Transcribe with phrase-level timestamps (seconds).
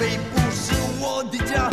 [0.00, 1.69] 北不是我的家，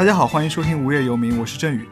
[0.00, 1.86] 大家好，欢迎收听《无业游民》，我是振宇。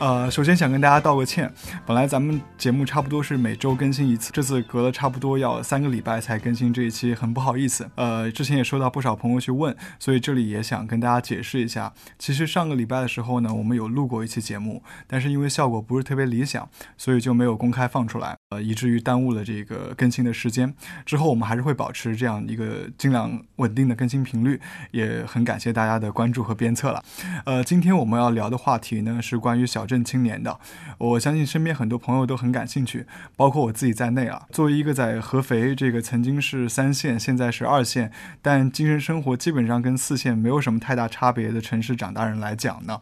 [0.00, 1.52] 呃，首先想跟大家道个歉，
[1.84, 7.86] 本来咱们节目差不多是每周更新一次，这次隔了差不多要三个礼拜才更新这一期，很不好意思。
[7.96, 20.74] 呃，之前也收到不少朋友去问，所以这里也想跟大家解释一下，其实上个礼拜的时候呢，我们有录过一期节目，但是因为效果不是特别理想，所以就没有公开放出来，呃，以至于耽误了这个更新的时间。
[21.04, 24.58] 之后我们还是会保持这样一个尽量稳定的更新频率，
[24.92, 27.04] 也很感谢大家的关注和鞭策了。
[27.44, 30.56] 呃，今天我们要聊的话题呢是关于小镇青年的，
[30.98, 33.04] 我相信身边很多朋友都很感兴趣，
[33.36, 34.46] 包括我自己在内啊。
[34.52, 43.00] 作为一个在合肥这个曾经是三线，现在是二线，但精神生活基本上跟四线没有什么太大差别的城市长大人来讲呢，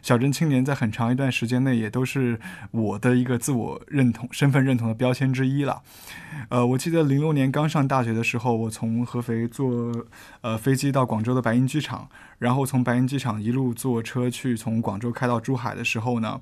[0.00, 5.82] 小镇青年在很长一段时间内也都是我的一个自我认同、身份认同的标签之一了。
[6.48, 9.92] 呃，我记得零六年刚上大学的时候，我从合肥坐
[10.40, 12.08] 呃飞机到广州的白云机场，
[12.40, 16.40] 然后从白云机场一路坐车去从广州开到珠海的时候呢，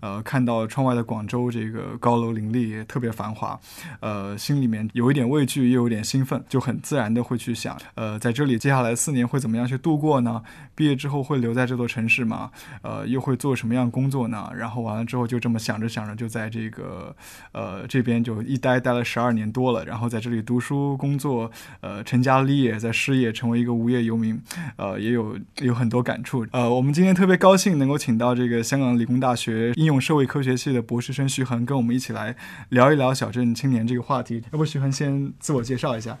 [0.00, 3.58] 呃，看到窗外的广州这个高楼林立，特别繁华，
[4.00, 10.42] 呃，心里面有一点畏惧，又有点兴奋，就很自然的会去想，呃，在这里接下来四年会怎么样去度过呢？
[10.74, 12.50] 毕业之后会留在这座城市吗？
[12.82, 14.50] 呃，又会做什么样工作呢？
[14.52, 17.14] 然后完了之后就这么想着想着，就在这个
[17.52, 21.48] 呃这边就一待待了十二年多了，然后在这里读书、工作，
[21.82, 24.36] 呃，成家立业，在失业，成为一个无业游民，
[24.76, 26.46] 呃，也有有很多感触。
[26.52, 32.36] 呃，我们今天特别高兴能够请到这个香港理工大学应用社会科学系的博士生徐恒，跟我们一起来
[32.68, 34.42] 聊一聊小镇青年这个话题。
[34.52, 36.18] 要不徐恒先自我介绍一下？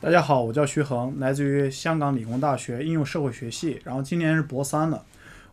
[0.00, 5.04] 大家好，我叫徐恒，来自于香港理工大学应用社会学系，然后今年是博三了。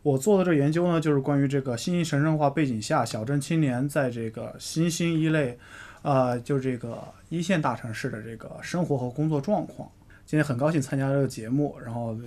[0.04, 5.58] 我做的这个研究呢，就是关于这个新兴城镇化背景下小镇青年在这个新兴一类，
[6.02, 9.90] 呃，就这个一线大城市的这个生活和工作状况。
[10.28, 12.18] 今天很高兴参加这个节目，然后、呃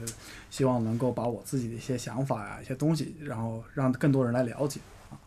[0.48, 4.80] 希望能够把我自己的一些想法呀、一些东西，然后让更多人来了解。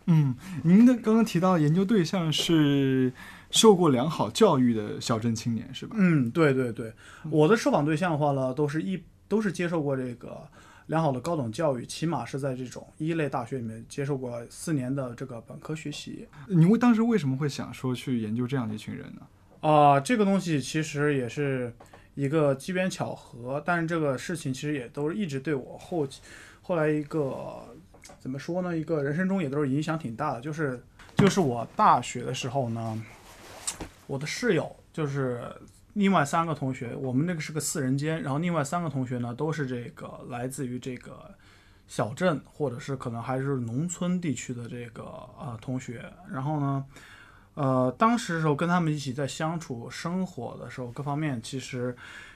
[0.07, 3.13] 嗯，您的刚刚提到的研究对象是
[3.51, 5.95] 受过良好教育的小镇青年，是吧？
[5.97, 6.91] 嗯，对对对，
[7.29, 10.41] 我的受访对象的话呢，都是一都是接受过这个
[10.88, 16.28] 良好的高等教育，起码是在这种一类大学里面接受过四年的这个本科学习。
[16.47, 19.22] 你为当时为什么会想说去研究这样的一群人呢？
[19.61, 21.73] 啊、这个东西其实也是
[22.16, 26.22] 一个机缘巧合，但是这个事情其实也都是一直对我后期
[26.62, 27.63] 后来一个
[28.19, 28.78] 怎么说呢？
[28.78, 30.41] 一个人生中也都是影响挺大的。
[30.41, 30.84] 就是
[31.16, 33.03] 就是我大学的时候呢，
[34.07, 35.44] 我的室友就是
[35.94, 41.34] 另外三个同学，我们那个是个四人间，然后另外三个同学呢都是这个来自于这个
[41.88, 45.03] 小镇或者是可能还是农村地区的这个
[45.40, 46.85] 呃同学，然后呢。
[47.56, 51.96] 呃，当时的时候跟他们一起在相处生活的时候，各方面其实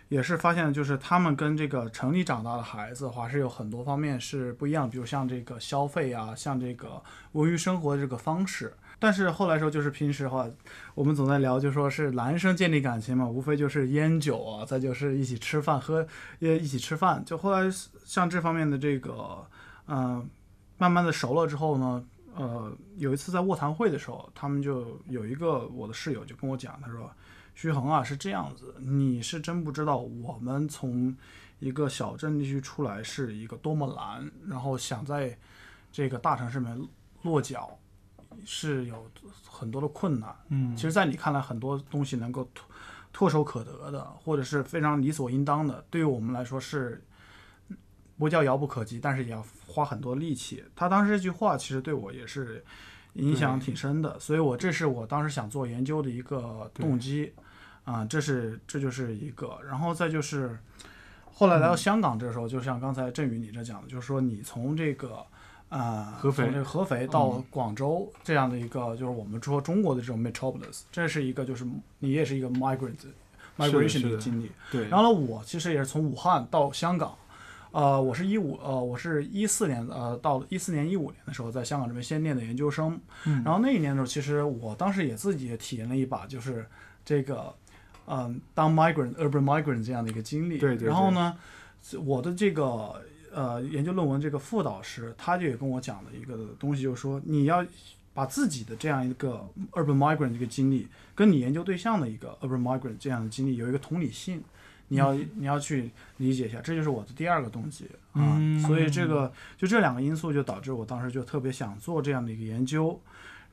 [0.10, 7.02] 也是发现，就是他们跟这个城里长大的孩子的话，是有很多方面是不一样，比如像这个消费啊，像这个
[7.32, 8.74] 文娱生活的这个方式。
[9.00, 10.48] 但是后来时候就是平时的话，
[10.96, 16.08] 我们总在聊，就说是男生建立感情嘛，无非就是烟酒啊，再就是一起吃饭喝，
[16.40, 17.24] 也一起吃饭。
[17.24, 17.70] 就后来
[18.04, 19.46] 像这方面的这个，
[19.88, 20.28] 嗯、
[20.80, 22.04] 慢慢的熟了之后呢，
[22.38, 27.12] 呃，有一次在卧谈会的时候，他们就有一个我的室友就跟我讲，他说
[27.56, 31.16] ：“徐恒啊，是这样子，你是真不知道我们从
[31.59, 35.36] 一个小镇地区出来是一个多么难，然后想在
[35.92, 36.88] 这个大城市里面
[37.24, 37.75] 落脚
[38.46, 39.09] 是有
[39.50, 40.36] 很多的困难。
[40.50, 42.62] 嗯其实，在你看来，很多东西能够唾
[43.12, 47.04] 唾手可得的，或者是非常理所应当的，对于我们来说是
[48.18, 50.64] 不叫遥不可及，但是也要花很多力气。
[50.75, 52.64] 他当时这句话其实对我也是
[53.14, 57.34] 影响挺深的，所以我这是我当时想做研究的一个动机
[57.86, 60.60] 啊、这是这就是一个，然后再就是
[61.34, 65.25] 后来来到香港这时候，就像刚才振宇你这讲的，就是说你从这个。
[65.70, 71.68] 啊、合肥从这个合肥到广州这样的一个，就是我们说中国的这种 metropolis，这是一个就是
[72.00, 72.96] 你也是一个 migrant
[73.58, 74.50] migration 的经历。
[74.72, 77.13] 对，然后呢，我其实也是从武汉到香港，
[77.77, 83.00] 呃，我是一五呃，我是一四年呃，到一四年一五年的时候，在香港这边先念的研究生。
[83.25, 86.65] 嗯然后那一年的时候，其实我当时也自己也体验了一把，就是
[87.06, 87.53] 这个
[88.07, 90.57] 嗯，当 migrant urban migrant 这样的一个经历。
[90.57, 91.38] 对对对然后呢，
[92.03, 93.00] 我的这个
[93.31, 97.63] 呃研究论文这个副导师，他就也跟我讲了一个东西，就是说你要
[98.12, 104.44] 把自己的这样一个 urban migrant 这个经历，跟你研究对象的一个 urban migrant 这样的经历有一个同理性。
[104.88, 108.36] 你要你要去理解一下，这就是我的第二个动机啊。
[108.39, 113.00] 嗯所以这个就这两个因素就导致我当时就特别想做这样的一个研究。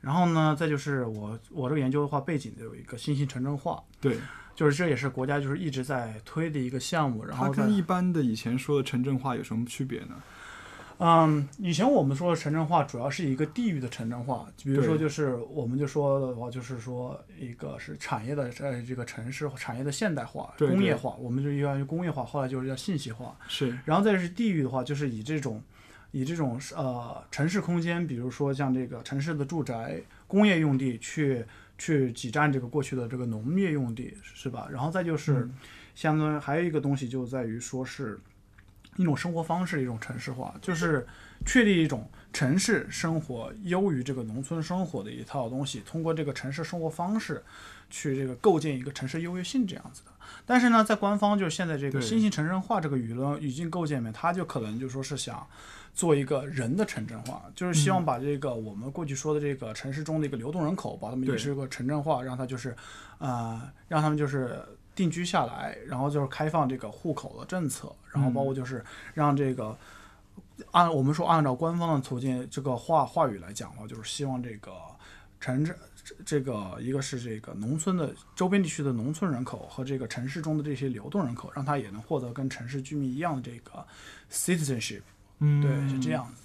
[0.01, 4.17] 然后呢，再就是我我这个研究的话，背景有一个新型城镇化，对，
[4.53, 7.25] 就是这也是国家就是一直在推的一个项目。
[7.25, 10.15] 然它后在跟一般的以前说的城镇化有什么区别呢？
[10.97, 23.37] 嗯，以前我们说的城镇化主要是一个地域的城镇化，比如说就是我们就说的话，就是说一个是产业的呃这个城市产业的现代化、对对工业化，我们就一般工业化，后来就是叫信息化。
[23.47, 25.61] 是，然后再是地域的话，就是以这种
[26.11, 31.43] 以这种呃城市空间，比如说像这个城市的住宅、工业用地去
[31.77, 34.67] 去挤占这个过去的这个农业用地，是吧？
[34.71, 35.53] 然后再就是嗯
[35.93, 38.17] 相当于还有一个东西就在于说是
[38.95, 41.05] 一种生活方式，一种城市化，就是
[41.45, 47.43] 确立一种城市生活优于这个农村生活的一套东西，通过这个城市生活方式
[47.89, 50.11] 去这个构建一个城市优越性这样子的。
[50.45, 55.45] 但是呢，在官方就是现在这个新型城镇化这个舆论语境构建里面，它就可能就说是想
[55.93, 62.75] 做一个人的城镇化，就是希望把这个我们过去说的这个城市中的一个流动人口，把他们也是个城镇化，让他就是，
[63.19, 64.59] 呃，让他们就是
[64.95, 68.83] 定居下来，然后就是开放这个户口的政策，然后包括就是
[69.13, 69.77] 让这个。
[70.71, 74.71] 按我们说，按照官方的途径，这个话话语来讲的话，就是希望这个
[75.37, 83.85] 城镇这这个一个是这个农村的周边地区的农村人口和这个城市中的这些流动人口，让他也能获得跟城市居民一样的这个
[84.31, 85.01] citizenship。
[85.39, 86.11] 嗯对，是这。
[86.11, 86.44] 样子。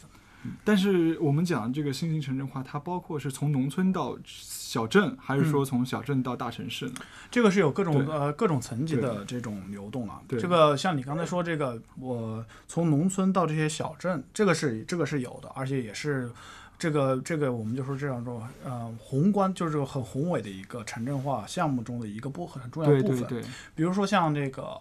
[0.65, 6.95] 但是我们讲这个新型城镇化，它包括是从农村到小镇，还是说从小镇到大城市呢？
[7.31, 10.21] 这个是有各种呃各种层级的这种流动啊。
[10.27, 16.31] 对这个像你刚才说这个，我从农村到这些小镇，这个是这个是有的，而且也是
[16.79, 23.23] 这个这个我们就说这样种呃宏观就是这个很宏伟的一个城镇化项目中的一个部很重要对部分。
[23.25, 24.81] 对对，比如说像这个，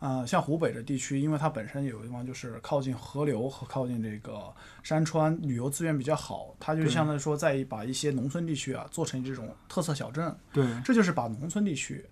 [0.00, 10.64] 呃，像湖北这地区，因为它本身有地方就是靠近河流和靠近这个山川，旅游资源比较好，它就相当于说在把一些农村地区啊做成这种特色小镇，对。
[10.84, 12.04] 这就是把农村地区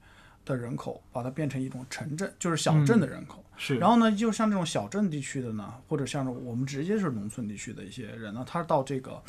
[0.46, 3.44] 的人口把它变成一种城镇，就是小镇的人口。
[3.58, 3.76] 是。
[3.76, 9.20] 然后呢，就像这种小镇地区的呢，或者像是我们直接是农村地区的一些人呢，他到这个，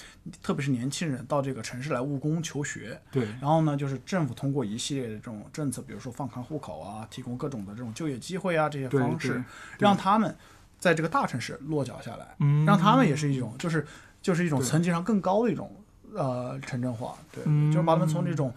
[0.43, 3.25] 特别是年轻人到这个城市来务工求学，对。
[3.41, 9.43] 然后呢，就是政府通过一系列的这种政策，比如说放宽户口啊，提供各种的这种就业机会啊这些方式，
[9.79, 10.35] 让他们
[10.77, 12.63] 在这个大城市落脚下来，嗯。
[12.65, 13.85] 让他们也是一种就是
[14.21, 15.73] 就是一种层级上更高的一种
[16.13, 17.71] 呃城镇化，对，嗯。
[17.71, 18.53] 就是把他们从这种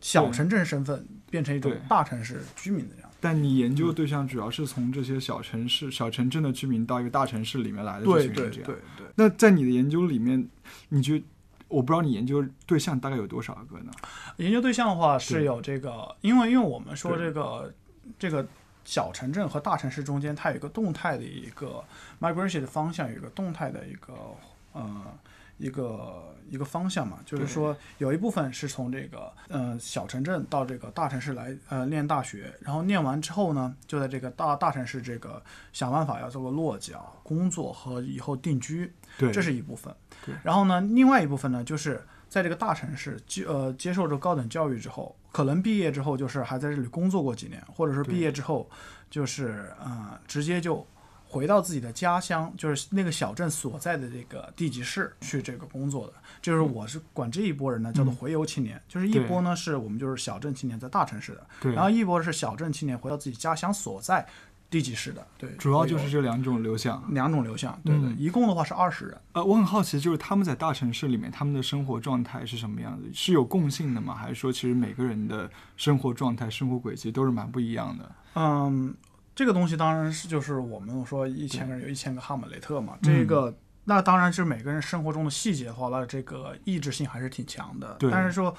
[0.00, 3.10] 小城镇身份变成一种大城市居民的这样。
[3.18, 8.66] 但你研究对象主要是从这些小城市、小城镇的居民到一个大城市里面来的这对对群人，这样。
[8.66, 9.06] 对对。
[9.14, 10.46] 那在你的研究里面，
[10.90, 11.24] 你觉得
[11.68, 13.92] 我不知道你研究对象大概有多少个呢？
[14.36, 17.72] 研究对象的话是有这个，因为因为我们说这个
[18.18, 18.46] 这个
[18.84, 21.82] 小城镇和大城市中间，它有一个动态的一个
[22.20, 24.12] migration 的方向，有一个动态的一个
[24.72, 25.06] 呃
[25.62, 35.40] 一个一个方向嘛，就是说有一部分是从这个呃小城镇到这个大城市来呃念大学，然后念完之后呢，就在这个大大城市这个
[35.72, 38.92] 想办法要做个落脚、工作和以后定居。
[39.18, 39.94] 对，这是一部分
[40.26, 40.34] 对。
[40.42, 48.68] 然后呢，另外一部分呢，就是在这个大城市接呃接受着高等教育之后，可能毕业之后就是还在这里工作过几年，或者是毕业之后
[49.10, 50.84] 就是呃直接就
[51.32, 56.12] 回到自己的家乡，就是那个小镇所在的这个地级市去这个工作的。
[56.42, 64.26] 就是我是管这一波人呢叫做回游青年，就是一波呢是我们就是小镇青年在大城市的，对，然后一波是小镇青年回到自己家乡所在
[64.68, 65.26] 地级市的。
[65.38, 67.02] 对，主要就是这两种流向。
[67.14, 67.78] 两种流向。
[67.84, 69.18] 对对，嗯一共的话是二十人。
[69.32, 73.08] 呃，我很好奇，就是他们在大城市里面，他们的生活状态是什么样子？
[73.14, 74.14] 是有共性的吗？
[74.14, 78.12] 还是说，其实每个人的生活状态、生活轨迹都是蛮不一样的？
[78.34, 78.94] 嗯，
[79.34, 83.54] 这个东西当然是就是我们说一千个人有一千个哈姆雷特嘛，这嗯个。
[83.84, 87.96] 那当然是每个人生活中的细节的话，那这个意志性还是挺强的。
[87.98, 88.54] 对但是说，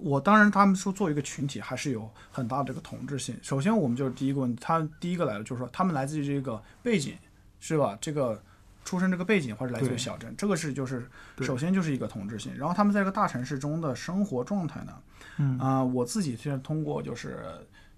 [0.00, 3.38] 我当然他们说作为一个群体，还是有很大的这个统治性。
[3.40, 7.16] 首先，我们就是第一个问题，他第一个来了就是说，他们来自于这个背景，
[7.60, 7.96] 是吧？
[8.00, 8.42] 这个
[8.84, 11.08] 出生这个背景，或者来自于小镇，这个是就是
[11.40, 12.52] 首先就是一个统治性。
[12.58, 14.92] 然后他们在这个大城市中的生活状态呢，
[15.38, 17.44] 嗯啊、我自己是通过就是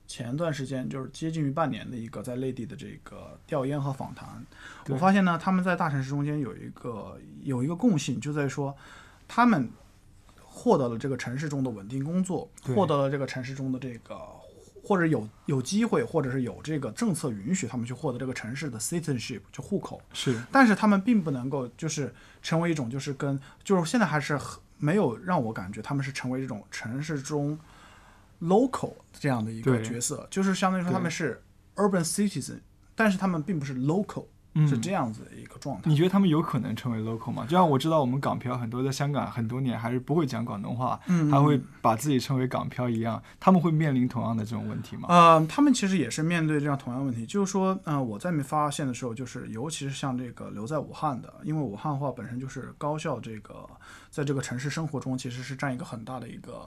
[0.07, 4.45] 前段时间就是接近于半年的一个在内地的这个调研和访谈，
[4.89, 8.77] 我发现呢，他们在大城市中间有一个有一个共性，就在于说
[9.27, 9.71] 他们
[10.43, 14.17] 获得了这个城市中的稳定工作，获得了这个城市中的这个。
[14.89, 20.01] 或者有有机会，或者是有这个政策允许他们去获得这个城市的 citizenship，就户口。
[20.13, 27.59] 是但是他们并不能够就是成为一种就是跟就是现在还是很没有让我感觉他们是成为这种城市中
[28.40, 31.43] local 这样的一个角色，就是相当于说他们是
[31.76, 32.61] urban citizen，
[32.95, 35.83] 但是他们并不是 local，、嗯是这样子的一个状态。
[35.85, 37.45] 你觉得他们有可能成为 local 吗？
[37.45, 45.09] 就像我知道我们港漂很多在香港很多年还是不会讲广东话，嗯还会把自己称为港漂一样，他们会面临同样的这种问题吗？
[45.11, 53.69] 呃，他们其实也是面对这样同样问题，就是说，呃，我在没发现的时候，就是尤其是像这个留在武汉的，因为武汉话本身就是高校这个
[54.11, 56.66] 在这个城市生活中其实是占一个很大的一个，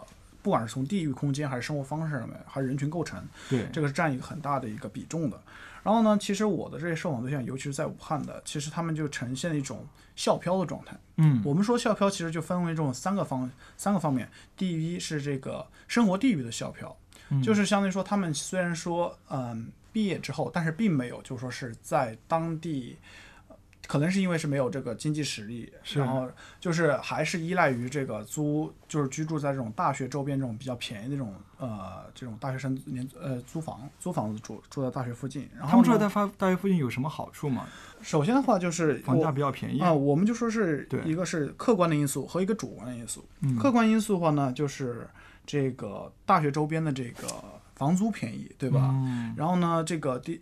[0.50, 5.40] 不管是从地域空间还是生活方式上面，还是人群构成，对，这个是占一个很大的一个比重的。
[5.84, 10.98] 然后呢，其实我的这些受访对象，尤其是在武汉的，其实他们就呈现了一种校漂的状态。
[11.18, 14.28] 嗯，我们说校漂其实就分为这种三个方三个方面，
[14.58, 16.98] 第一是这个生活地域的校漂，
[17.30, 22.98] 嗯就是相当于说他们虽然说嗯毕业之后，但是并没有就说是在当地。
[23.90, 26.30] 呃可能是因为是没有这个经济实力，然后
[26.60, 35.50] 就是还是依赖于这个租，就是居住在这种大学周边这种比较便宜的这种呃这种大学生年呃租房租房子住住在大学附近。
[35.58, 37.66] 然后他们住在大学附近有什么好处吗？
[38.02, 43.26] 首先的话就是房价比较便宜啊、我们就说是一个是客观的因素和一个主观的因素。
[43.42, 45.10] 嗯客观因素的话呢，就是
[45.46, 47.28] 这个大学周边的这个
[47.76, 48.92] 房租便宜，对吧？
[48.94, 50.40] 嗯然后呢，这个地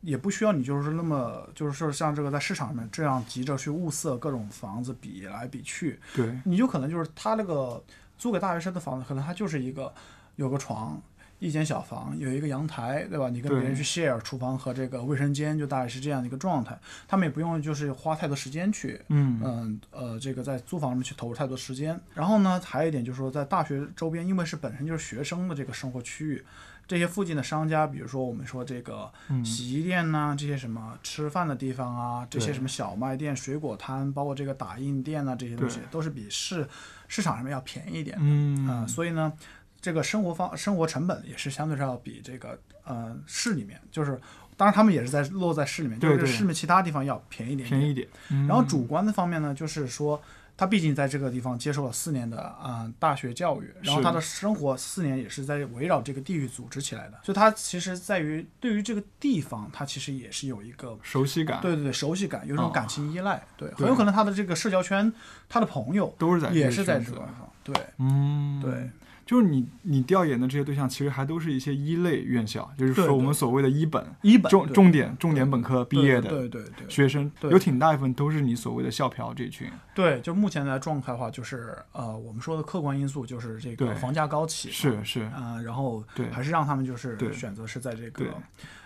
[0.00, 7.82] 也不需要你就是那么就是说像这个在市场上面这样急着去物色各种房子比来比去，对，你就可能就是他那个
[8.18, 9.92] 租给大学生的房子，可能他就是一个
[10.36, 11.00] 有个床。
[11.42, 13.30] 一间小房有一个阳台，对吧？
[13.30, 16.78] 你跟别人去 share 厨房和这个卫生间，就大概是这样的一个状态。
[17.08, 21.98] 他们也不用就是花太多时间去嗯嗯呃，这个在租房里面去投入太多时间。
[22.12, 26.44] 然后呢，还有一点就是说，在大学周边，因为是本身就是学生的这个生活区域，
[26.90, 36.68] 这些附近的商家，比如说我们说这个嗯洗衣店呐、这些什么吃饭的地方啊，这些什么小卖店、水果摊，包括这个打印店啊，这些东西都是比市
[37.06, 38.24] 市场上面要便宜一点的。
[38.24, 39.32] 嗯啊、所以呢，
[39.80, 44.20] 这个生活方生活成本也是相对上要比这个呃市里面，就是
[44.56, 48.08] 当然他们也是在落在市里面，就是市面其他地方要便宜一点点便宜一点。
[48.30, 50.20] 嗯然后主观的方面呢，就是说
[50.60, 60.98] 他毕竟在这个地方接受了四年的啊、呃大学教育，然后他的生活四年也是在围绕这个地域组织起来的，所以他其实在于对于这个地方，他其实也是有一个。
[61.00, 65.10] 熟悉感，对对对，熟悉感，有一哦种感情依赖，对，对很有可能他的这个社交圈，
[65.48, 68.90] 他的朋友都是在也是在这个地方，对嗯，对，
[69.30, 79.70] 就是你你调研的这些对象，其实还都是一些一类院校，就是说我们所谓的一本一本重重点重点本科毕业的对对对学生，对有挺大一部分都是你所谓的校漂这群。
[79.94, 88.24] 对，就目前的状态的话，就是呃，我们说的客观因素就是这个房价高企，是是，啊、然后对还是让他们就是选择是在这个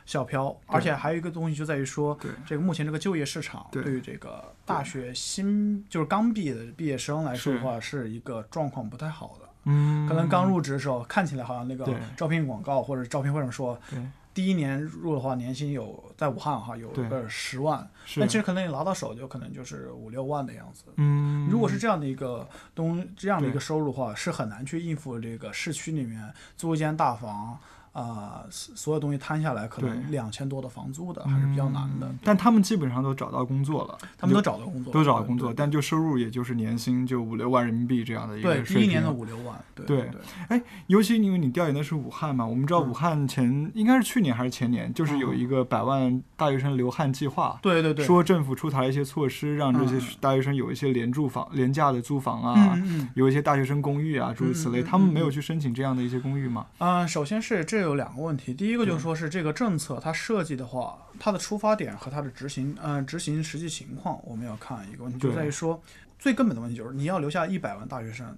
[0.04, 9.43] 校漂，而且还有一个东西就在于说，对这个目前这个就业市场对对于这个大学新就是刚毕业的毕业生来说的话，是一个状况不太好的。
[9.64, 13.99] 嗯，可能刚入职的时候，看起来好像那个招聘广告或者招聘会上说，对。
[14.35, 18.18] 第一年入的话，年薪有在武汉哈有个十万，是。
[18.18, 20.87] 但其实可能你拿到手就可能就是五六万的样子。
[20.97, 22.44] 嗯，如果是这样的一个
[22.75, 27.56] 东这样的一个收入的话，是很难去应付这个市区里面租一间大房
[27.94, 32.08] 啊、所所有东西摊下来可能对两千多的房租的，还是比较难的。
[32.08, 38.82] 嗯但他们基本上都找到工作了，他们都找到工作了，都找到工作，但就收入也就是年薪就五六万人民币这样的一对个水平。
[38.82, 40.10] 第一年的五六万，对对
[40.48, 52.82] 哎尤其因为你调研的是武汉嘛，我们知道嗯武汉前、应该是去年还是前年，就是有一个百万大学生留汉计划，对对对，说政府出台了一些措施，让这些嗯大学生有一些廉住房、廉价的租房啊。
[53.14, 54.82] 有一些大学生公寓啊，诸如此类。
[54.82, 56.66] 他们没嗯有去申请这样的一些公寓吗？
[56.78, 65.80] 嗯，首先是这有两个问题，第一个就是说是这个政策它设计的话，它的出发点和它的执行，嗯、执行实际情况，我们要看一个问题，就在于说
[66.18, 68.36] 最根本的问题就是你要留下一百万大学生，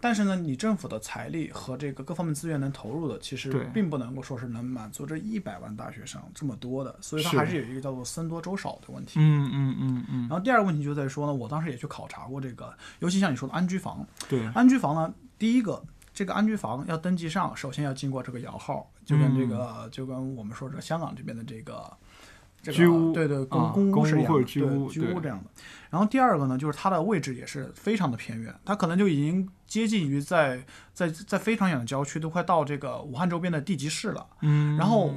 [0.00, 3.64] 但是呢，你政府的财力和这个各方面资源能投入的，其实对。
[3.74, 9.18] 并不能够说是能满足这一百万大学生这么多的，所以它还是有一个叫做僧多粥少的问题。
[9.18, 15.82] 嗯嗯嗯嗯，然后第二个问题就在于说呢，我当时也去考察过这个，尤其像你说的安居房，对，安居房呢，第一个，
[16.18, 21.96] 这个安居房要登记上，首先要经过这个摇号，就跟这个、就跟我们说这香港这边的这个
[22.60, 25.48] 这个居屋对对，公啊公公屋是一样的，对居屋对居屋这样的。
[25.90, 30.60] 然后第二个呢，就是它的位置也是非常的偏远，它可能就已经接近于在
[30.92, 34.26] 在在非常远的郊区，都快到这个武汉周边的地级市了。
[34.40, 35.14] 嗯，然后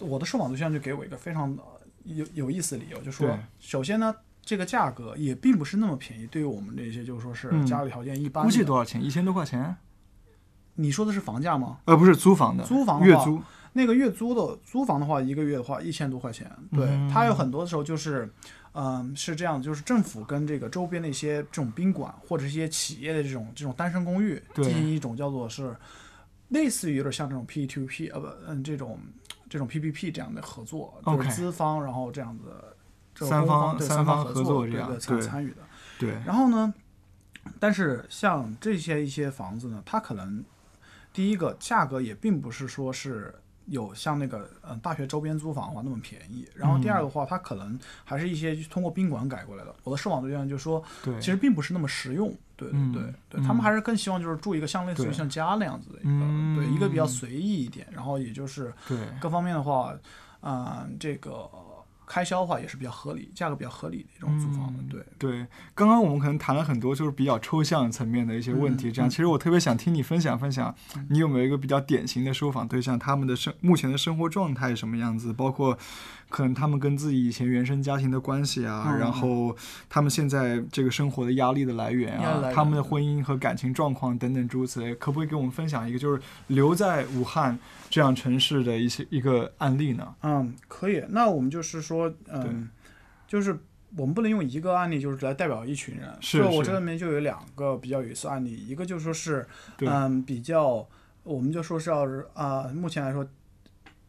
[0.00, 1.64] 我的受访对象就给我一个非常呃
[2.04, 8.62] 有有意思的理由，就说首先呢，这个价格也并不是那么便宜，对于我们这些就是说是嗯家里条件一般估计。
[8.62, 9.02] 多少钱？
[9.02, 9.74] 一千多块钱？
[10.74, 11.78] 你说的是房价吗？
[11.84, 13.40] 呃，不是租房的，租房月租。
[13.74, 16.50] 那个月租的租房的话，一个月的话一千多块钱。
[16.72, 18.30] 对，嗯它有很多的时候就是，
[18.72, 25.74] 嗯、是这样，就是政府跟这个周边的一些这种宾馆或者一些企业的这种这种单身公寓进行一种叫做是
[26.48, 28.98] 类似于有点像这种 P to P 呃不嗯这种
[29.48, 32.44] 这种 PPP 这样的合作，就是资方然后这样子。
[33.14, 35.58] 三方三对三方合作这样对参对参与的。
[35.98, 36.72] 对，然后呢，
[37.60, 40.42] 但是像这些一些房子呢，它可能
[41.12, 43.34] 第一个价格也并不是说是
[43.66, 46.46] 有像那个嗯、呃大学周边租房的话那么便宜。
[46.54, 49.74] 然后第二个话，它可能还是一些通过宾馆改过来的。
[49.84, 52.34] 我的受访对象就说，对，其实并不是那么实用。
[52.56, 59.92] 对对嗯对他们还是更希望就是住一个像类似于像家那样子的一个，嗯对一个比较随意一点，然后也就是对，各方面的话，
[60.42, 61.50] 嗯、这个
[62.12, 64.82] 开销的话也是比较合理，价格比较合理的一种租房的。
[64.82, 70.74] 嗯对，对，刚刚我们可能谈了很多就是比较抽象层面的一些问题，嗯这样嗯其实我特别想听你分享分享，
[71.08, 75.78] 你有没有一个比较典型的收房对象，他们的生目前的生活状态是什么样子，包括
[76.32, 79.54] 可能他们跟自己以前原生家庭的关系啊，嗯然后
[79.90, 87.58] 他们现在这个生活的压力的来源啊，他们的婚姻和感情状况等等诸如此类，可不可以给我们分享一个就是留在武汉
[87.90, 90.14] 这样城市的一些一个案例呢？
[90.22, 91.04] 嗯，可以。
[91.10, 92.70] 那我们就是说，嗯，
[93.28, 93.58] 就是
[93.98, 96.08] 我们不能用一个案例就是来代表一群人。
[96.22, 99.46] 是是所以我这里面就有两个比较有意思的案例，一个就说是，
[99.80, 100.88] 嗯，比较，
[101.24, 103.28] 我们就说是要是啊、目前来说。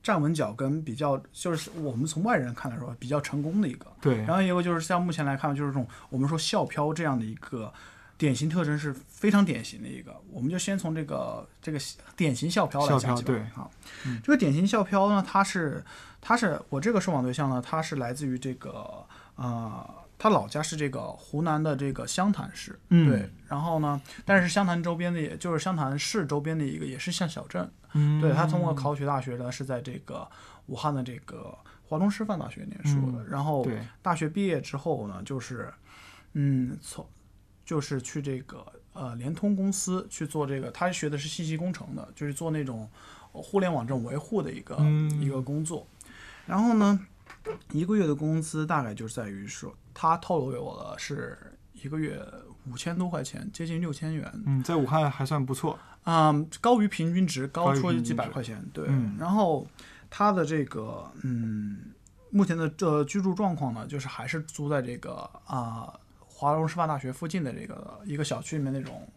[0.04, 4.18] 站稳脚跟比较，就是我们从外人看来说比较成功的一个，对。
[4.26, 7.74] 然，后一个就是像目前来看，就是这种我们说校漂这样的一个
[8.18, 10.14] 典型特征是非常典型的一个。
[10.30, 11.80] 我们就先从这个这个
[12.18, 13.42] 典型校漂来讲起对。
[13.56, 13.72] 好，
[14.06, 14.20] 嗯。
[14.22, 15.82] 这个典型校漂呢，它是
[16.20, 19.06] 它是我这个受访对象呢，他是来自于这个
[19.36, 23.10] 呃，他老家是这个湖南的这个湘潭市，嗯。
[23.10, 23.30] 对。
[23.54, 30.28] 然后呢，但是湘潭周边的，也就是湘潭市周边的一个也是像小镇，嗯，对他通过考取大学呢，是在这个
[30.66, 33.20] 武汉的这个华中师范大学念书的。
[33.20, 33.28] 嗯。
[33.30, 33.64] 然后
[34.02, 35.72] 大学毕业之后呢，就是
[36.32, 37.08] 嗯，从
[37.64, 42.90] 就是去这个呃联通公司去做这个，他学的是信息工程的，就是做那种
[43.34, 45.22] 呃互联网这种维护的一个、嗯。
[45.22, 45.86] 一个工作。
[46.48, 47.00] 然后呢，
[47.72, 51.38] 一个月的工资大概就是在于说，他透露给我的是
[51.84, 52.20] 一个月
[52.72, 54.32] 五千多块钱，接近六千元。
[54.46, 58.86] 嗯，在武汉还算不错，嗯，高于平均值，高出几百块钱，对。
[58.88, 59.68] 嗯然后
[60.10, 61.78] 他的这个嗯，
[62.32, 69.08] 目前的这居住状况呢，就是还是租在这个啊、华东师范大学附近的这个一个小区里面那种。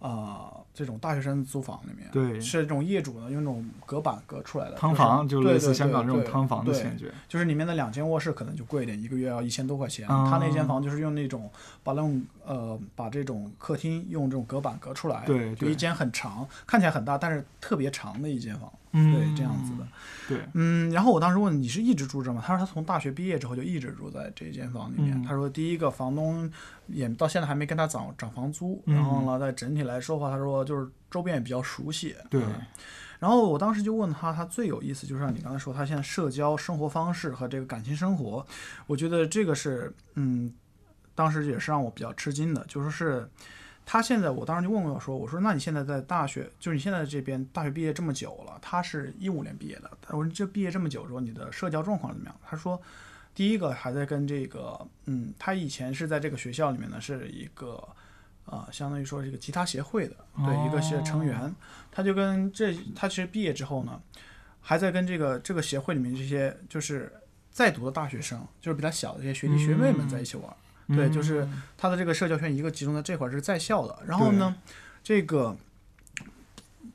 [0.00, 10.08] 啊，这种大学生租房里面，对是这种业主呢用那种隔板隔出来的汤房就就是类似对香港这种对汤房的对感觉，就是里面的两间卧室可能就贵一点，一个月要一千多块钱。
[10.08, 11.50] 哦他那间房就是用那种
[11.84, 19.86] 把那种呃把这种客厅用这种隔板隔出来，对对就一间很长，看起来很大，但是特别长的一间房，嗯对，这样子的。
[20.28, 22.42] 对，嗯，然后我当时问你是一直住这吗？
[22.44, 25.16] 他说他从大学毕业之后就一直住在这间房里面。
[25.16, 26.50] 嗯他说第一个房东
[26.88, 32.16] 也到现在还没跟他涨涨房租，嗯然后呢，在整体来说的话，他说就是周边也比较熟悉。
[32.28, 32.54] 对嗯
[33.20, 38.46] 然后我当时就问他，他最有意思就是像你刚才说，他现在社交生活方式和这个感情生活，
[38.86, 40.50] 我觉得这个是嗯，
[41.20, 43.28] 当时也是让我比较吃惊的，就说是。
[43.92, 49.90] 他现在，我当时就问过我说：“我说，那你现在在大学，就是你现在这边大学毕业这么久了，他是一五年毕业的。
[50.10, 52.80] 我说这毕业这么久之后，你的社交状况怎么样？”他说
[53.34, 57.82] ：“第一个还在跟这个，嗯，他以前是在这个学校里面呢，是一个，
[58.44, 61.52] 呃，相当于说是一个吉他协会的，对，一个是成员。
[61.90, 64.00] 他就跟这，他其实毕业之后呢，
[64.60, 67.12] 还在跟这个这个协会里面这些就是
[67.50, 70.54] 在读的大学生，就是比他小的这些学弟学妹们在一起玩。
[70.94, 74.54] 对，就是他的这个社交圈一个集中在这块儿是在校的，然后呢，
[75.02, 75.56] 这个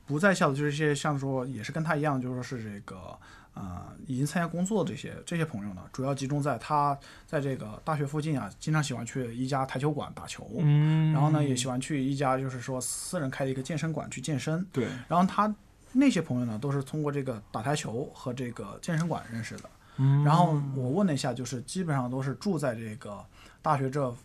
[0.06, 3.18] 不在校的就是一些像说也是跟他一样，就是说是这个
[3.54, 15.54] 呃已经参加工作的这些这些朋友呢，主要集中在他在这个大学附近啊，经常喜欢去一家台球馆打球，嗯，然后呢也喜欢去一家就是说私人开的一个健身馆去健身，对，然后他
[15.94, 19.70] 那些朋友呢都是通过这个打台球和这个健身馆认识的。
[19.98, 23.24] 嗯然后我问了一下，就是基本上都是住在这个
[23.62, 24.16] 大学这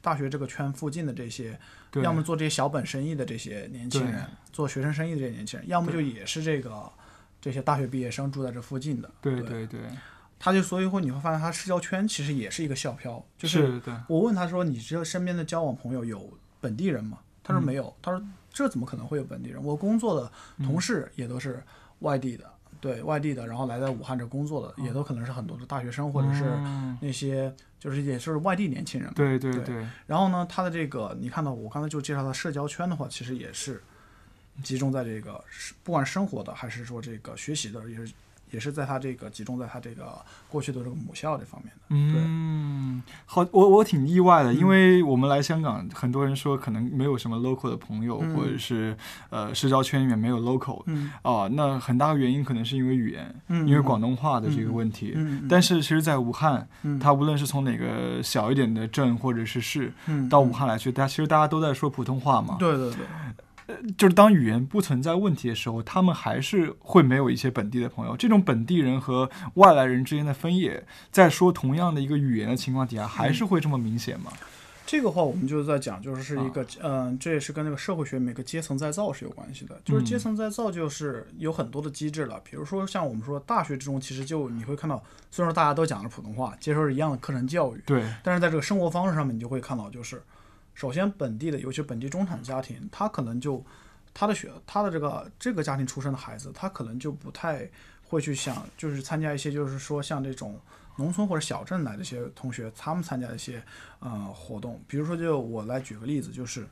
[0.00, 1.58] 大学这个圈附近的这些，
[2.02, 6.90] 要么做这些小本生意的这些年轻人，做学生生意的这些年轻人，要么就也是这个
[7.40, 9.10] 这些大学毕业生住在这附近的。
[9.20, 9.80] 对对对对，
[10.38, 17.92] 他就所以会你会发现他社交圈其实也是一个校漂，就是我问他说：“你这身边的交往朋友有本地人吗？”他说没有。
[18.02, 19.62] 他说：“这怎么可能会有本地人？
[19.62, 20.30] 我工作的
[20.64, 21.62] 同事也都是
[22.00, 22.44] 外地的，
[22.86, 26.96] 对外地的，然后来在武汉这工作的，也都可能是很多的大学生或者是嗯。
[27.00, 29.14] 那些就是也是外地年轻人嘛。
[29.16, 33.82] 对对对对，然后呢，他的这个你看到我刚才就介绍他社交圈的话，其实也是
[34.62, 38.12] 集中在这个是不管生活的还是说这个学习的，也是
[38.50, 40.04] 也是在他这个集中在他这个
[40.48, 41.80] 过去的这个母校这方面的。
[41.88, 48.96] 嗯，好，我我挺意外的，因为我们来香港，很多人说可能没有什么 local 的朋友，嗯或者是
[49.30, 55.12] 呃社交圈里面没有 local，嗯啊，那很大的原因可能是因为语言，嗯因为广东话的这个问题。
[55.14, 62.56] 嗯，嗯但是其实，在武汉，嗯它无论是从哪个小一点的镇或者是市嗯到武汉来去，大家其实大家都在说普通话嘛。
[62.58, 63.06] 对对对。
[63.98, 68.16] 就是当语言不存在问题的时候，他们还是会没有一些本地的朋友。
[68.16, 74.32] 这种本地人和外来人之间的分野，在说同样的一个语言的情况底下，还是会这么明显吗？
[74.88, 79.76] 这个话我们就是在讲，就是是一个，啊嗯、这也是跟那个社会学每个阶层再造是有关系的。
[79.84, 82.40] 就是阶层再造，就是有很多的机制了。
[82.48, 90.22] 比如说像我们说大学之中，其实就你会看到，虽然说大家都讲了普通话，接受是一样的课程教育，对，但是在这个生活方式上面，你就会看到，就是
[90.76, 93.64] 首先本地的，尤其本地中产家庭，他可能就
[94.12, 97.66] 他的学他的这个这个家庭出身的孩子，他可能就不太
[98.04, 100.60] 会去想，就是参加一些就是说像这种
[100.96, 103.62] 农村或者小镇来的一些同学，他们参加一些
[104.00, 106.68] 呃活动，比如说就我来举个例子，就是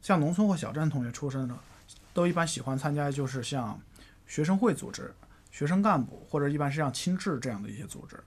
[0.00, 1.54] 像农村或小镇同学出身的，
[2.14, 3.78] 都一般喜欢参加就是像
[4.26, 5.14] 学生会组织、
[5.50, 8.18] 学生干部或者一般是像亲志这样的一些组织。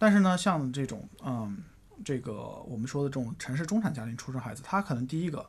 [0.00, 1.56] 但是呢，像这种嗯，
[2.04, 2.32] 这个
[2.66, 5.44] 我们说的这种城市中产家庭出生孩子，他可能第一个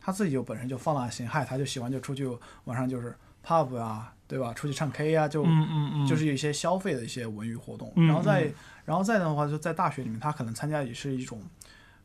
[0.00, 2.26] 他自己就本身就放浪形骸，他就喜欢就出去
[2.64, 4.52] 晚上就是 pub 啊，对吧？
[4.52, 8.52] 出去唱 K 啊，就嗯嗯嗯，就是有一些消费的一些文娱活动，嗯然后再
[8.84, 11.40] 然后再的话，就在大学里面，他可能参加也是一种，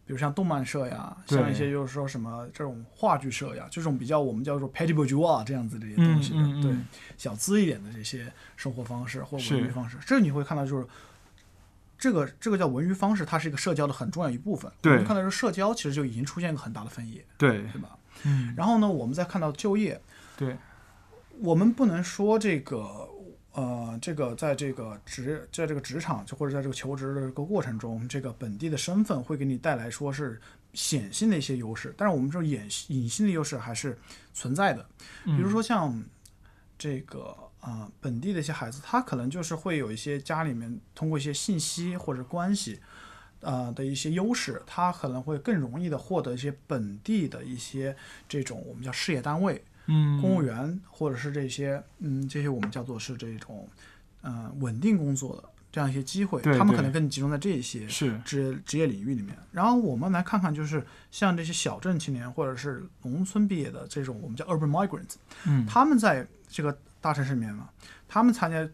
[0.06, 6.86] 比如像动漫社呀，像一些就是说什么这种话剧社呀，这种比较我们叫做 petit bourgeois 这样子的一些东西的，对嗯嗯嗯。
[7.18, 10.86] 小资一点的这些生活方式或文娱方式，这你会看到就是。
[12.04, 14.70] 这个这个叫文娱方式，它是一个社交的很重要一部分。
[14.82, 17.98] 对我们看到这社交其实就已经出现一个很大的分野，对，对吧？
[18.26, 20.02] 嗯，然后呢，我们再看到就业，
[20.36, 20.58] 对，
[21.40, 23.08] 我们不能说这个
[23.54, 30.42] 呃，这个在这个职在这个职场就或者在这个求职的这个过程中，这个本地的身份会给你带来说是
[30.74, 33.98] 显性的一些优势，但是我们说隐隐性的优势还是
[34.34, 34.86] 存在的。
[35.24, 36.04] 比如说像
[36.78, 42.80] 这个啊、呃本地的一些孩子，他可能就是会有一些家里面通过一些信息或者关系。
[43.46, 47.94] 呃的一些优势，他可能会更容易的获得一些本地的一些
[48.26, 53.68] 这种我们叫事业单位，嗯，公务员或者是这些嗯这些我们叫做是这种
[54.22, 59.38] 嗯、呃稳定工作的这样一些机会，对对他们可能更集中在这些是，职职业领域里面。
[59.52, 67.70] 然后我们来看看，就是像这些小镇青年或者是农村毕业的这种我们叫 urban migrants，嗯，他们在这个大城市里面嘛，
[68.08, 68.68] 他们参加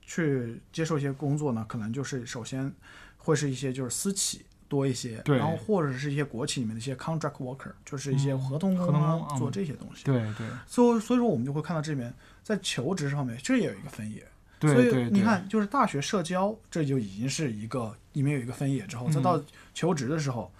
[0.00, 2.72] 去接受一些工作呢，可能就是首先
[3.18, 10.04] 会是一些就是私企多一些，对然后或者是一些国企里面的一些 contract worker，就是一些嗯合同工啊，嗯做这些东西。
[10.04, 14.24] 对对所以所以说我们就会看到这里面在求职上面，这也有一个分野。
[14.58, 19.42] 对所以你看，就是大学社交，这就已经是一个里面有一个分野之后，再嗯到
[19.74, 20.50] 求职的时候，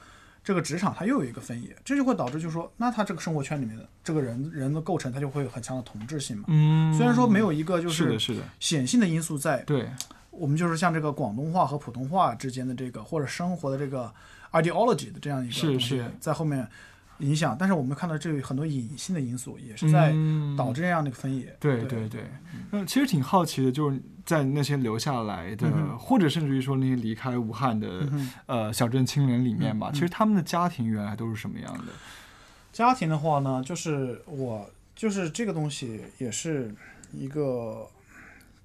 [0.46, 6.44] 这个职场它又有一个分野，这就会导致就是说，那他这个生活圈里面的这个人人的构成，它就会有很强的同质性嘛。
[6.46, 8.16] 嗯，虽然说没有一个就是，
[8.60, 9.90] 显性的因素在，对，
[10.30, 14.14] 我们就是像这个广东话和普通话之间的这个或者生活的这个
[14.52, 16.64] ideology 的这样一个是东西是在后面
[17.20, 20.56] 影响，但是我们看到这有很多隐性的因素也是在嗯。
[20.56, 21.54] 导致这样的一个分野。
[21.60, 22.24] 对对对，
[22.72, 31.92] 嗯，其实挺好奇的，就是在那些留下来的，嗯或者甚至于说那些离开武汉的、嗯呃小镇青年里面吧，其实他们的家庭原来都是什么样的？
[32.72, 36.74] 家庭的话呢，就是我就是这个东西也是
[37.12, 37.86] 一个，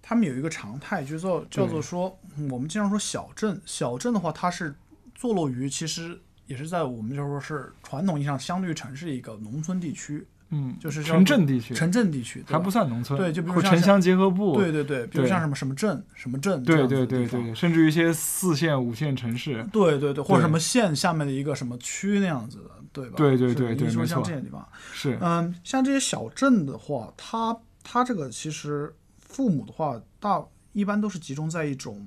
[0.01, 4.73] 他们有一个常态，叫做叫做说，嗯我们经常说小镇，小镇的话，它是
[5.13, 6.19] 坐落于其实
[6.51, 23.13] 也是在我们就说是传统意义上相对于城市一个农村地区，嗯，就是叫城镇地区，城镇地区，还不算农村，对就比如像城乡结合部，对对对，比如像什么什么镇什么镇这对对对对，甚至于一些四线、五线城市，对对对，或者什么县下面的一个什么区那样子的，对吧？
[23.15, 32.05] 对对是对对你说像这些地方，是，嗯，像这些小镇的话，它它这个其实父母的话，大一般都是集中在一种，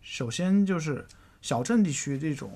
[0.00, 1.06] 首先就是
[1.40, 2.50] 小镇地区这种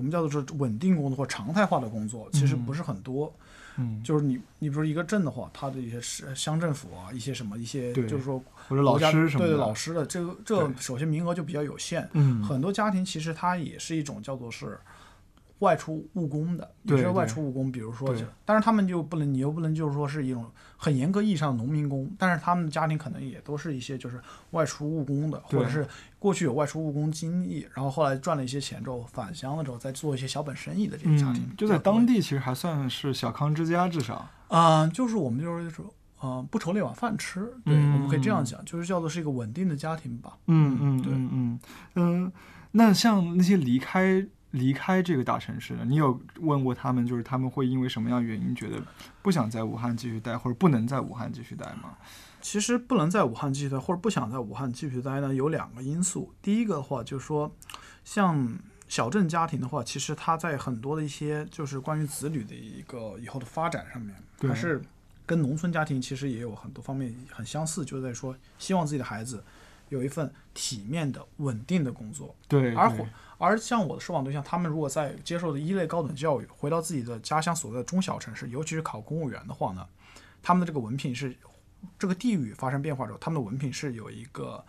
[0.00, 3.30] 我们叫做是稳定工作或常态化的工作，其实不是很多。
[3.76, 14.78] 嗯，就是你你比如一个镇的话，它的一些市乡政府啊，一些什么一些对就是说或者老师什么的，对对老师的这个这个首先名额就比较有限，嗯，很多家庭其实它也是一种叫做是
[15.60, 17.02] 外出务工的，也是对。
[17.04, 20.44] 对外出务工，比如说，但是他们就不能，你又不能就是说是一种
[20.76, 24.20] 很严格意义上的农民工，但是他们的家庭可能也都是一些就是
[24.50, 25.86] 外出务工的，或者是
[26.18, 35.84] 过去有外出务工经历，然后后来赚了一些钱之后返乡了之后再做一些小本生意的这些家庭嗯，，就在当地其实还算是小康之家，至少，啊、就是我们就是说，
[36.20, 37.94] 呃，不愁那碗饭吃，对，嗯。
[37.94, 40.36] 我们可以这样讲，就是叫做是一个稳定的家庭吧。
[40.46, 41.12] 嗯嗯对。
[41.12, 41.60] 嗯嗯。
[41.94, 42.32] 嗯，
[42.72, 48.82] 那像那些离开离开这个大城市的，你有问过他们，就是他们会因为什么样原因觉得
[49.22, 51.96] 不想在武汉继续待，或者不能在武汉继续待吗？
[52.40, 56.32] 其实不能在武汉继续待，或者不想在武汉继续待呢，有两个因素。
[56.40, 57.54] 第一个的话，就是说，
[58.02, 58.58] 像
[58.88, 64.16] 小镇家庭的话，其实他在很多的一些就是关于子女的一个以后的发展上面，
[64.48, 64.82] 还是
[65.26, 69.44] 跟农村家庭其实也有很多方面很相似，就是在说希望自己的孩子
[69.90, 72.34] 有一份体面的、稳定的工作。
[72.48, 73.06] 对，而回
[73.40, 79.86] 而像我的受访对象，他们如果在接受的一类高等教育，回到自己的家乡所在的中小城市，尤其是考公务员的话呢，
[80.42, 81.34] 他们的这个文凭是
[81.98, 84.62] 这个地域发生变化之后，他们的文凭是有一个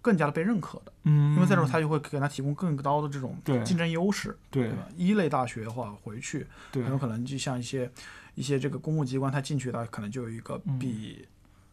[0.00, 4.88] 更加的被认可的，嗯，因为在这儿他就会给他提供更高的这种竞争优势，对对吧？
[4.96, 7.88] 一类大学的话，回去对很有可能就像一些
[8.34, 11.28] 一些这个公务机关，他进去的可能就有一个嗯比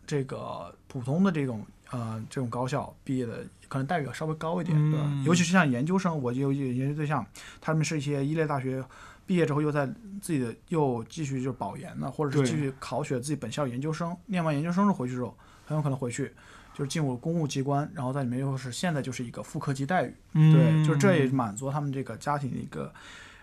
[0.06, 5.24] 这个普通的这种呃这种高校毕业的可能待遇要稍微高一点，对吧嗯？
[5.24, 7.26] 尤其是像研究生，我就有研究对象，
[7.60, 8.84] 他们是一些一类大学
[9.26, 9.88] 毕业之后又在
[10.22, 16.32] 自己的又继续就是保研了，或者是继续考取自己本校研究生，念完研究生之后回去之后，很有可能回去。
[16.72, 22.94] 就是进入公务机关，然后在里面又是现在就是一个副科级待遇，嗯对，就是这也满足他们这个家庭的一个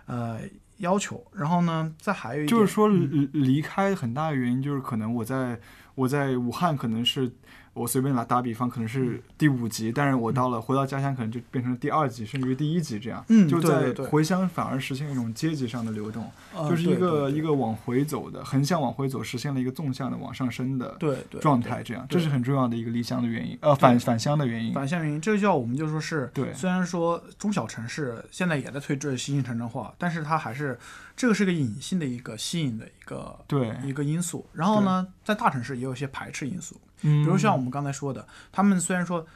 [0.06, 0.40] 呃
[0.78, 1.22] 要求。
[1.34, 5.60] 然后呢，再还有一点就是说离开很大的原因就是可能我在
[5.96, 7.30] 我在武汉可能是
[7.76, 8.88] 我随便打打比方可能嗯。
[8.88, 30.78] 是第五级，但是我到了回到家乡可能就变成了第二级甚至于第一级这样，嗯就在回乡反而实现一种阶级上的流动，呃就是一个一个往回走的横向往回走，实现了一个纵向的往上升的对对状态，这样这是很重要的一个离乡的原因，呃返返乡的原因，返乡原因，这就叫我们就说是，对虽然说中小城市现在也在推这新型城镇化，但是它还是
[31.16, 34.46] 这个是个隐性的一个吸引的一个对，一个因素。
[34.52, 39.26] 然后呢，在大城市也有一些排斥因素，比比如像我们刚才说的，他们虽然说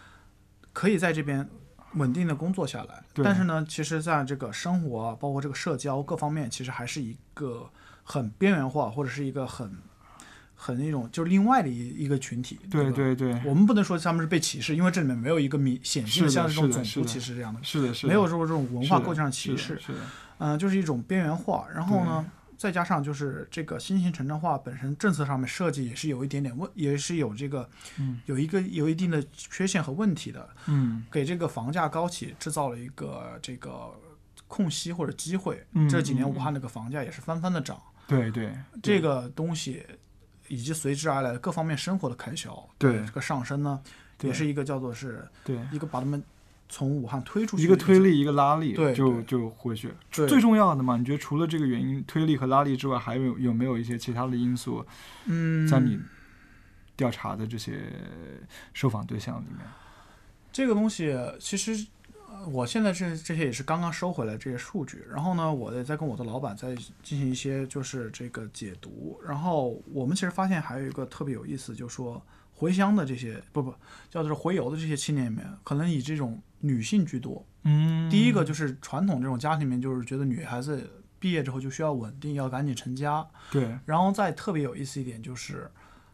[0.73, 1.49] 可以在这边
[1.94, 7.68] 稳定的工作下来，但是呢，其实在这个生活啊，包括这个社交各方面，其实还是一个
[8.05, 9.77] 很边缘化，或者是一个很
[10.55, 12.61] 很那种就是另外的一一个群体。
[12.70, 19.99] 对对对，我们不能说他们是被歧视，因为这里面没有一个明显性的像这种种族歧视这样的，是的是的，没有说这种文化构建上歧视，是的，
[20.38, 21.66] 嗯、就是一种边缘化。
[21.75, 22.25] 然后呢，
[22.61, 31.03] 再加上就是这个新型城镇化本身政策上面设计也是有一点点问，也是有这个嗯有一个有一定的缺陷和问题的，嗯。
[31.11, 33.90] 给这个房价高企制造了一个这个
[34.46, 35.66] 空隙或者机会。
[35.73, 39.83] 嗯这几年嗯武汉那个房价也是翻番的涨，对对，这个东西
[40.49, 43.81] 以及随之而来的各方面生活的开销，对这个上升呢，
[44.20, 46.23] 也是一个叫做是对一个把他们
[46.70, 49.92] 从武汉推出去一，个推力，一个拉力，对就就回去。
[50.11, 54.87] 最重要的嘛，你觉得除了这个原因推力和拉力之外，还有有没有一些其他的因素
[55.26, 56.00] 嗯，在你
[56.96, 57.80] 调查的这些
[58.72, 59.59] 受访对象里面？
[60.50, 61.87] 这个东西其实。
[62.33, 72.22] 呃我现在这这些也是刚刚收回来这些数据，然后呢，我也在跟我的老板在进行一些就是这个解读，然后我们其实发现还有一个特别有意思，就是说
[72.61, 73.75] 回乡的这些不不
[74.11, 77.42] 叫做回游的这些青年里面，可能以这种女性居多。
[77.64, 85.70] 嗯第一个就是传统这种家庭里面，就是觉得女孩子毕业之后就需要稳定，要赶紧成家，对，然后再特别有意思一点就是，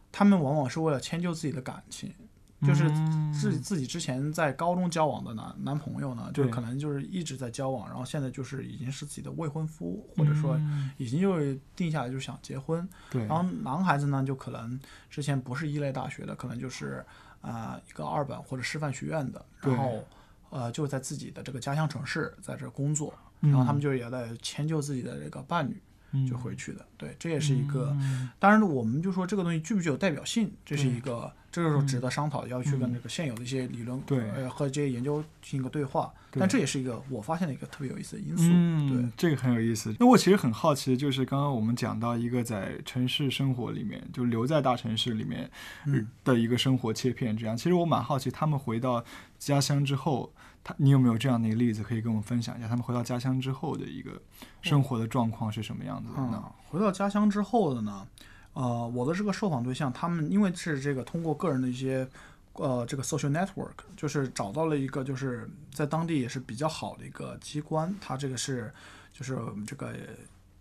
[0.09, 2.13] 他们往往是为了迁就自己的感情，
[2.61, 3.33] 就是嗯。
[3.33, 6.51] 自自己之前在高中交往的男男朋友呢，就对。
[6.51, 10.89] 可能就是一直在交往，然后现在就是已经是自己的未婚夫，或者说嗯。
[10.97, 12.87] 已经就是定下来就想结婚。
[13.11, 17.05] 对，然后男孩子呢，就可能之前不是一类大学的，可能就是
[17.41, 20.03] 啊、呃一个二本或者师范学院的，然后
[20.49, 23.51] 呃就在自己的这个家乡城市在这工作，嗯。
[23.51, 25.79] 然后他们就也在迁就自己的这个伴侣。
[26.11, 26.85] 嗯就回去的。
[26.97, 27.95] 对，这也是一个。
[27.99, 36.13] 嗯当然，我们就说这个东西具不具有代表性，这是一个这个时候值得商讨，要去跟嗯这个现有的一些理论，对呃，和这些研究进行一个对话。
[36.29, 38.43] 对但这也是一个我发现的一个特别有意思的因素。
[38.47, 39.95] 嗯，对，这个很有意思。
[39.99, 45.49] 那我其实很好奇的就是，刚刚我们讲到一个在城市生活里面，就留在大城市里面
[45.85, 47.55] 嗯的一个生活切片，这样。
[47.55, 49.03] 其实我蛮好奇，他们回到
[49.39, 50.31] 家乡之后，
[50.67, 52.67] 他你有没有这样的一个例子可以跟我们分享一下？
[52.67, 54.21] 他们回到家乡之后的一个
[54.61, 56.43] 生活的状况是什么样子的呢？
[56.43, 58.05] 嗯，回到家乡之后的呢，
[58.51, 62.05] 呃，我的这个受访对象，他们因为是这个通过个人的一些
[62.51, 68.73] 呃这个 social network，就是找到了一个就是在当地也是比较好的一个机关，它这个是
[69.13, 69.95] 就是我们这个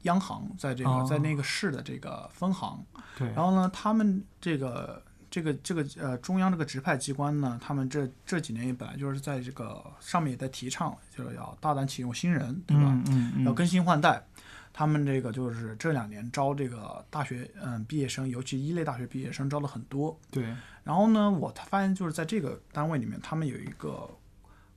[0.02, 2.80] 央行在这个、哦在那个市的这个分行，
[3.18, 5.02] 对，然后呢，他们这个
[5.36, 12.84] 这个这个呃中央这个直派机关呢，他们这这几年也本来就是在这个上面也在提倡，就是要大胆启用新人，对吧？
[12.84, 14.26] 嗯嗯嗯，要更新换代。
[14.72, 20.18] 他们这个就是这两年招这个大学嗯毕业生，尤其一类大学毕业生招了很多。
[20.30, 20.44] 对，
[20.84, 24.08] 然后呢，我发现就是在这个单位里面，他们有一个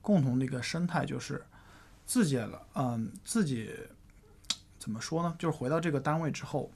[0.02, 1.42] 共同的一个生态，就是
[2.04, 3.70] 自己了，嗯，自己
[4.78, 5.34] 怎么说呢？
[5.38, 6.70] 就是回到这个单位之后，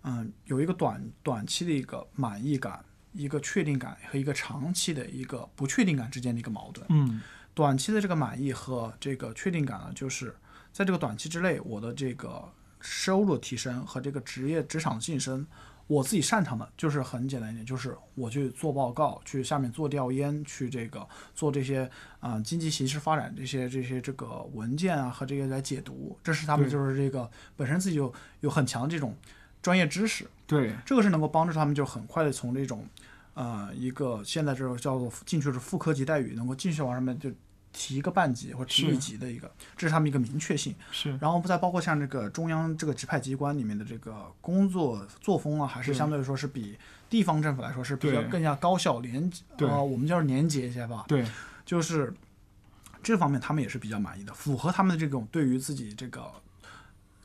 [0.00, 6.86] 嗯，有一个短短期的一个满意感、一个确定感和一个长期的一个不确定感之间的一个矛盾。
[6.90, 7.20] 嗯
[7.54, 10.34] 短期的这个满意和这个确定感呢，就是
[10.72, 15.46] 在这个短期之内，我的这个收入提升和这个职业职场晋升，
[15.86, 21.82] 我自己擅长的就是很简单一点，就是我去做报告，去下面做调研，去这个做这些
[22.20, 29.14] 啊、呃经济形势发展这些这些这个文件啊和这些来解读，这是他们就是这个本身自己有有很强的这种
[29.62, 32.84] 专业知识，对，这个是能够帮助他们就很快的从这种，
[33.34, 37.30] 呃，一个现在这种叫做进去是副科级待遇，能够继续往上面就
[37.72, 40.74] 提一个半级或者提一级的一个，这是他们一个明确性。
[40.90, 46.76] 是，然后不再包括像这个中央这个直派机关里面的这个工作作风啊，还是相对来说是比
[47.08, 51.04] 地方政府来说是比较更加高效廉，洁呃，我们叫廉洁一些吧。
[51.06, 51.24] 对，
[51.64, 52.12] 就是
[53.02, 56.30] 这方面他们也是比较满意的，符合他们的这种对于自己这个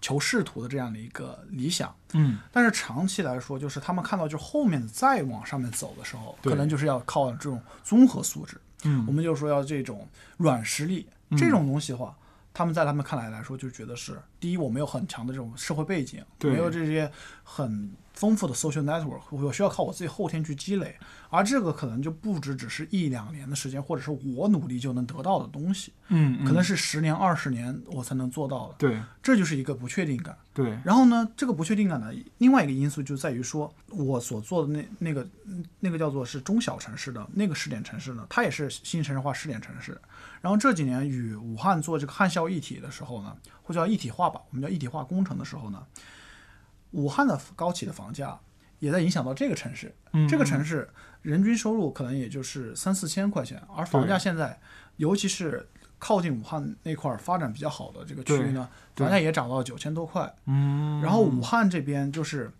[0.01, 1.93] 求仕途的这样的一个理想。
[2.13, 8.57] 嗯但是长期来说，就是他们看到就后面再往上面走的时候，可能就是要靠这种综合素质。
[8.83, 10.07] 嗯我们就说要这种
[10.37, 11.07] 软实力，
[11.37, 12.15] 这种东西的话，
[12.53, 17.11] 他们在他们看来来说，就觉得是第一，我没有很强的这种社会背景，对没有这些
[17.43, 20.97] 很丰富的 social network，我需要靠我自己后天去积累，
[21.29, 30.35] 而这个可能就不止只是一两年的时间，或者是我努力就能得到的东西，嗯，可能是是十年、二十年我才能做到的，对这就是一个不确定感。
[30.53, 35.27] 对然后呢，这个不确定感呢，另外一个因素就在于说，我所做的那那个
[35.79, 39.95] 那个叫做是中小城市的那个试点城市呢，它也是新城市化试点城市。
[40.41, 45.83] 然后这几年与武汉做这个汉校一体的时候呢，或者叫一体化吧，我们叫一体化工程的时候呢，
[46.91, 48.39] 武汉的高企的房价
[48.79, 49.93] 也在影响到这个城市。
[50.13, 50.89] 嗯这个城市
[51.21, 54.59] 人均收入可能也就是三四千块钱，而房价现在，
[54.95, 55.67] 尤其是
[55.99, 60.33] 靠近武汉那块儿发展比较好的这个区域呢，房价也涨到九千多块。
[60.45, 62.51] 嗯，然后武汉这边就是，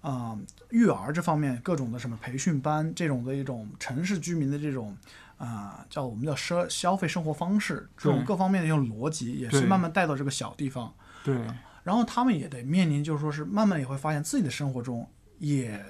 [0.00, 0.38] 啊、
[0.70, 4.96] 育儿这方面各种的什么培训班，这种的一种城市居民的这种，
[5.36, 10.92] 啊、叫我们叫奢消费生活方式，这种各方面的一种逻辑，也是慢慢带到这个小地方。
[11.22, 11.36] 对
[11.84, 15.80] 然后他们也得面临，就是说是慢慢也会发现自己的生活中也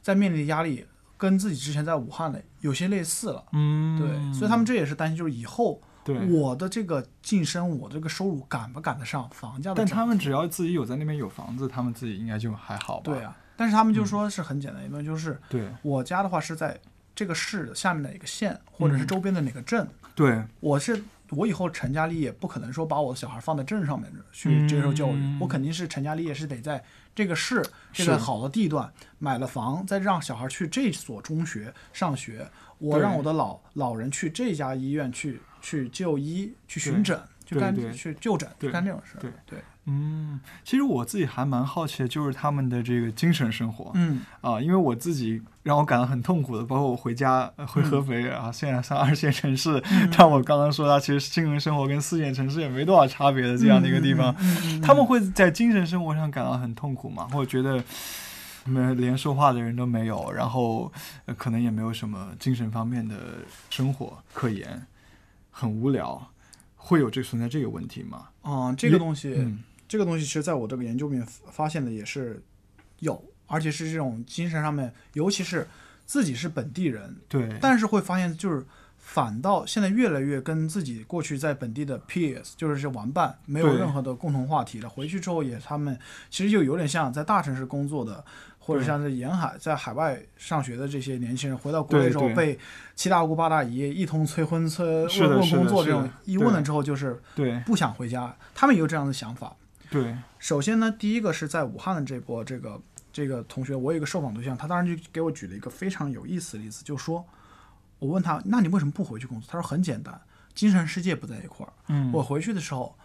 [0.00, 0.86] 在面临的压力，
[1.18, 3.44] 跟自己之前在武汉的有些类似了。
[3.52, 13.12] 嗯对，所以他们这也是担心，就是以后对我的这个晋升，我这个收入赶不赶得上房价的涨但他们只要自己有在那边有房子，他们自己应该就还好吧？
[13.12, 16.78] 对啊，但是他们就说是很简单一个，就是对我家的话是在
[17.16, 19.88] 这个市下面的一个县，或者是周边的哪个镇。
[20.14, 26.82] 对我是我以后成家立业，不可能说把我的小孩放在镇上面去接受教育，嗯我肯定是成家立业是得在
[27.14, 32.48] 这个市这个好的地段买了房，再让小孩去这所中学上学。
[32.78, 39.20] 我让我的老老人去这家医院去去就医、去巡诊、去干去就诊、去干这种事儿。
[39.20, 43.92] 对对，嗯，其实我自己还蛮好奇的，就是他们的这个精神生活。
[43.94, 49.80] 嗯啊，因为我自己让我感到很痛苦的，包括我回家呃回合肥啊，现在上二线城市，
[50.18, 57.28] 但我刚刚说它其实精神生活跟四线城市也没多少差别的这样的一个地方，嗯他们会在精神生活上感到很痛苦吗？
[57.30, 57.80] 或者觉得
[58.64, 60.92] 没连说话的人都没有，然后、
[61.26, 63.14] 呃、可能也没有什么精神方面的
[63.70, 64.84] 生活可言，
[65.52, 66.30] 很无聊，
[66.74, 68.24] 会有这存在这个问题吗？
[68.42, 69.32] 啊、这个东西。
[69.38, 72.42] 嗯这个东西其实在我这个研究里面发现的也是
[73.00, 75.66] 有，而且是这种精神上面，尤其是
[76.04, 78.64] 自己是本地人，对，但是会发现就是
[78.96, 84.88] 反倒现在越来越跟自己过去在本地的 peers 就是这玩伴没有任何的共同话题了。
[84.88, 85.96] 回去之后也他们
[86.28, 88.24] 其实就有点像在大城市工作的，
[88.58, 92.58] 或者像是沿海在海外上学的这些年轻人，回到国内之后被
[92.96, 97.60] 七大姑八大姨一通催婚催问问工作这种一问了之后，就是对。
[97.60, 99.54] 不想回家，他们也有这样的想法。
[99.90, 102.80] 对，首先呢，第一个是在武汉的这波这个
[103.12, 107.24] 这个同学，我有一个受访对象，他当时就给我举了一个非常有意思的例子，就说，
[107.98, 109.48] 我问他，那你为什么不回去工作？
[109.50, 110.20] 他说很简单，
[110.54, 111.72] 精神世界不在一块儿。
[111.88, 112.96] 嗯，我回去的时候，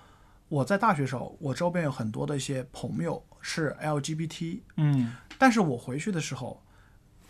[0.50, 6.62] 我在大学时候，我周边有很多的一些朋友是 LGBT，嗯但是我回去的时候，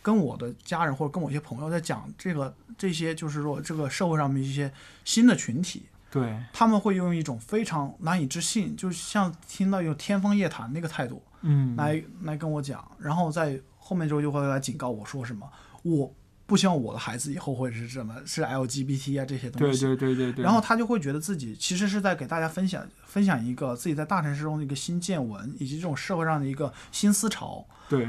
[0.01, 4.73] 跟我的家人或者跟我一些朋友在讲这个这些，就是说这个社会上面一些
[5.05, 11.75] 新的群体，对，他们会用一种非常难以置信，就像听到有天方夜谭那个态度嗯。
[11.77, 15.49] 来来跟我讲，然后在后面之后就会来警告我说什么，
[15.83, 16.13] 我
[16.45, 19.85] 不希望我的孩子以后会是什么是 LGBT 啊这些东西。
[19.85, 28.07] 对对对对，然后他就会觉得自己其实是在给大家分享分享一个自己在大城市中的一个新见闻，以及这种社会上的一个新思潮，对。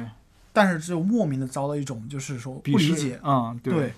[0.54, 3.94] 但是就莫名的遭到一种就是说不理解，嗯对，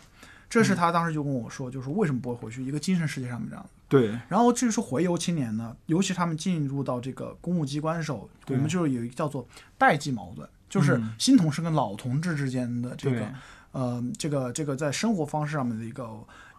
[0.49, 3.67] 这是他当时就跟我说，就是为什么不会回去一个精神世界上面这样。
[3.99, 4.19] 对。
[4.29, 9.47] 然后至于说回游青年呢，尤其他们进入到这个公务机关的时候，我们就是有一个叫做
[9.79, 11.15] 代际矛盾，就是嗯。
[11.19, 13.27] 新同事跟老同志之间的这个
[13.73, 16.09] 呃这个这个在生活方式上面的一个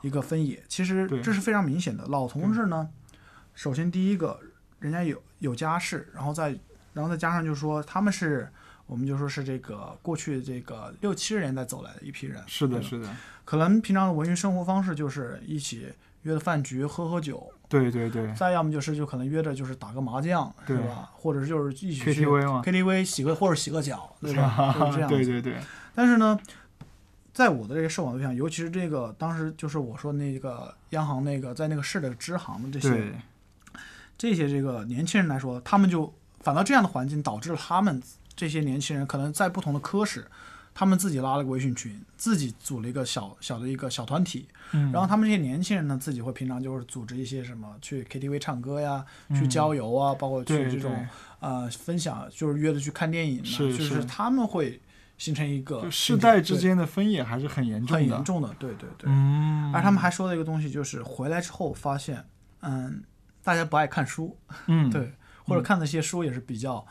[0.01, 2.05] 一个分野，其实这是非常明显的。
[2.07, 2.89] 老同志呢，
[3.53, 4.39] 首先第一个，
[4.79, 6.57] 人家有有家室，然后再
[6.93, 8.49] 然后再加上就是说他们是。
[8.87, 13.09] 我们就说是这个过去这个六七十年代走来的一批人，是的是的，
[13.43, 15.91] 可能平常的文娱生活方式就是一起
[16.25, 21.09] 约的饭局喝喝酒，对对对再要么就是就可能约着就是打个麻将，是对吧？
[21.13, 24.75] 或者是就是一起去 KTV 嘛 KTV 洗个或者洗个脚，对吧？
[24.77, 25.15] 就是这 样子。
[25.15, 25.57] 对对对，
[25.93, 26.37] 但是呢，
[27.31, 33.13] 在我的这个受访对象，尤其是这个当时就是我说那个央行那个在那个市的支行的这些
[34.17, 38.01] 这些这个年轻人来说，他们就反倒这样的环境导致了他们
[38.35, 40.25] 这些年轻人可能在不同的科室。
[40.77, 51.07] 他们自己拉了个微信群，自己组了一个小小的一个小团体，嗯，然后他们这些年轻人呢，自己会平常就是组织一些什么去 KTV 唱歌呀，去嗯郊游啊，包括去这种对
[51.39, 54.03] 呃分享，就是约着去看电影啊，是就是。
[54.03, 54.81] 他们会
[55.17, 59.09] 形成一个就世代之间的分野还是很严重的，很严重的，对对对。
[59.09, 62.21] 嗯，而他们还说了一个东西，就是回来之后发现，
[62.59, 63.01] 嗯，
[63.41, 64.89] 大家不爱看书，嗯。
[64.91, 65.13] 对，
[65.45, 66.75] 或者看那些书也是比较。
[66.75, 66.85] 啊，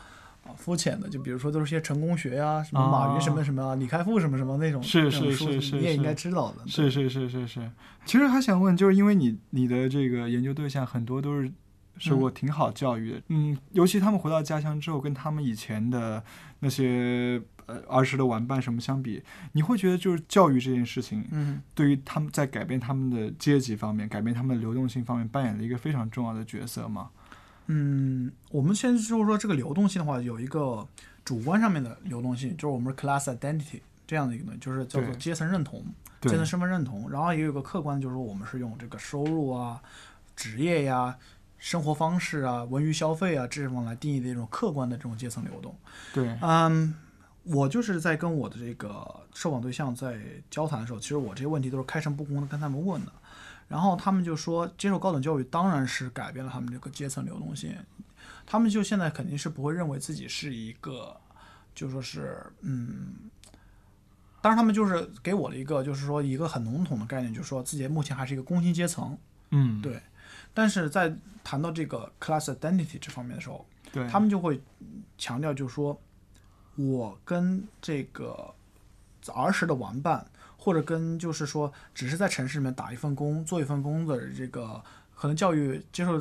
[0.57, 6.67] 肤浅的，就比如说都是些成功学呀、什么马云什么什么啊、李开复什么什么那种，是是是是你也应该知道的。
[6.67, 7.71] 是是是是是，
[8.05, 11.51] 其实还想问，就是因为你你的这个研究对象很多都是
[11.99, 16.23] 受过挺好教育的，嗯，尤其他们回到家乡之后，跟他们以前的
[16.59, 27.11] 那些呃儿时的玩伴什么相比，你会觉得就是教育这件事情，嗯对于他们在改变他们的阶级方面、改变他们的流动性方面，扮演了一个非常重要的角色吗？
[27.67, 30.87] 嗯，我们现在就是说这个流动性的话，有一个
[31.25, 35.83] 主观上面的流动性，就是我们是 class identity 这样的一个东西，就是叫做阶层认同、
[36.21, 37.11] 阶层身份认同。
[37.11, 39.81] 然后也有个客观，就是说我们是用这个收入啊、
[40.37, 41.17] 职业呀、
[41.57, 45.75] 生活方式啊、文娱消费啊这些方面来定义的一种客观的这种阶层流动。
[46.13, 46.95] 对，嗯，
[47.45, 53.13] 我就是在跟我的这个受访对象在交谈的时候，其实我这些问题都是开诚布公的跟他们问的。
[53.69, 57.77] 然后他们就说，接受高等教育当然是改变了他们这个阶层流动性。
[58.47, 61.17] 他们就现在肯定是不会认为自己是一个，
[61.75, 63.15] 就说是嗯，
[64.43, 69.17] 当然他们就是给我了一个就是说一个很笼统的概念，就是说自己目前还是一个工薪阶层。
[69.51, 70.03] 嗯，对
[70.53, 74.61] 但是在谈到这个 class identity 这方面的时候，对，他们就会
[75.17, 75.99] 强调，就是说，
[76.77, 78.55] 我跟这个
[79.33, 80.27] 儿时的玩伴，
[80.65, 84.83] 或者跟就是说，只是在城市里面打一份工、做一份工的这个，
[85.15, 86.13] 可能教育接受，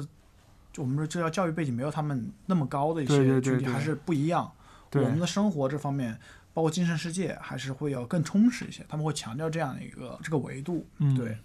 [0.75, 4.51] 我们说这叫教育背景没有他们那么高的一些群体还是不一样。
[4.89, 6.19] 对我们的生活这方面，
[6.53, 8.85] 包括精神世界，还是会要更充实一些。
[8.89, 11.37] 他们会强调这样的一个这个维度，嗯对。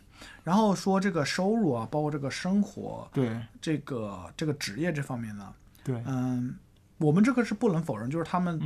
[0.43, 6.57] 然后说这个收入啊，包括这个生活，对这个这个职业这方面呢，对，嗯，
[6.99, 8.61] 我们这个是不能否认，就是他们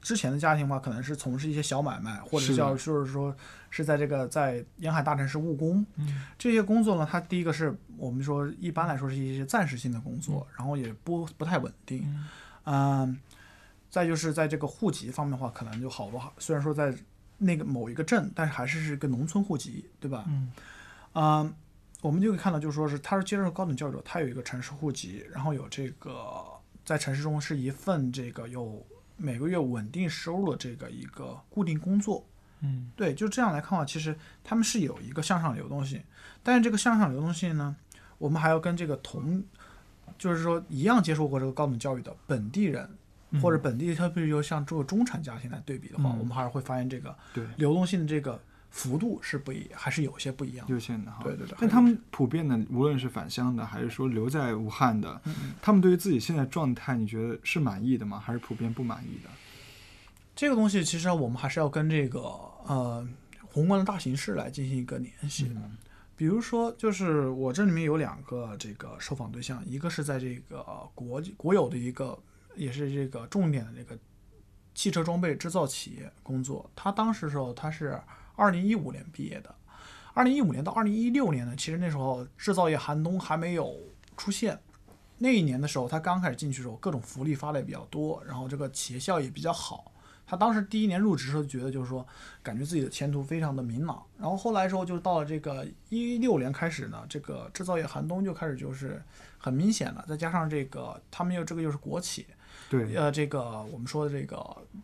[0.00, 3.34] 之前的家庭的话，可能是从事一些小买卖，或者是叫就是说
[3.68, 5.84] 是在这个在沿海大城市务工。
[5.96, 12.06] 嗯这些工作呢，它第一个是我们说一般来说是一些暂时性的工嗯作，然后也不不太稳定。
[12.64, 13.18] 嗯，
[13.90, 16.94] 再就是在这个户籍方面的话，可能就好多，虽然说在
[17.38, 20.24] 那个某一个镇，但是还是是一个农村户籍，对吧？
[20.28, 20.52] 嗯
[21.14, 21.54] 嗯，
[22.02, 26.42] 我们就可以看到，就是说是他是接受高等教育者，他有一个城市户籍，然后有这个
[26.84, 28.86] 在城市中是一份这个有
[29.20, 32.26] 每个月稳定收入的这个一个固定工作。
[32.60, 32.90] 嗯。
[32.96, 36.02] 对，就这样来看的话，其实他们是有一个向上流动性，
[36.42, 37.76] 但是这个向上流动性呢，
[38.18, 39.42] 我们还要跟这个同，
[40.18, 42.88] 就是说一样接受过这个高等教育的本地人
[43.42, 46.18] 或者本地，特别是像这个中产家庭来对比的话，嗯。
[46.18, 48.40] 我们还是会发现这个对，流动性的这个
[48.70, 50.72] 幅度是不一，还是有些不一样的。
[50.72, 51.22] 有限的哈。
[51.22, 58.18] 对对对但他们普遍的，无论是返乡的，还是说留在武汉的，嗯嗯他们对于自己现在状态，你觉得是满意的吗？
[58.18, 59.30] 还是普遍不满意的？
[60.34, 63.06] 这个东西其实我们还是要跟这个呃
[63.44, 65.50] 宏观的大形势来进行一个联系。
[65.54, 65.76] 嗯
[66.16, 70.62] 比如说，就是我这里面有两个这个受访对象，一个是在这个
[70.94, 72.18] 国际国有的一个，
[72.54, 73.98] 也是这个重点的这个
[74.74, 76.70] 汽车装备制造企业工作。
[76.76, 77.98] 他当时时候他是
[78.40, 79.54] 二零一五年毕业的，
[80.14, 83.76] 二零一五年到二零一六年呢，其实那时候制造业寒冬还没有
[84.16, 84.58] 出现。
[85.18, 89.92] 那一年的时候，他刚开始进去的时候，各种福利发的也比较多，然后这个企业效益比较好。
[90.26, 92.06] 他当时第一年入职的时候，觉得就是说，
[92.42, 94.02] 感觉自己的前途非常的明朗。
[94.18, 99.02] 然后后来时候，就到了这个一六年开始呢，这个制造业寒冬就开始就是
[99.36, 100.02] 很明显了。
[100.08, 102.26] 再加上这个他们又这个又是国企，
[102.70, 104.38] 对，呃，这个我们说的这个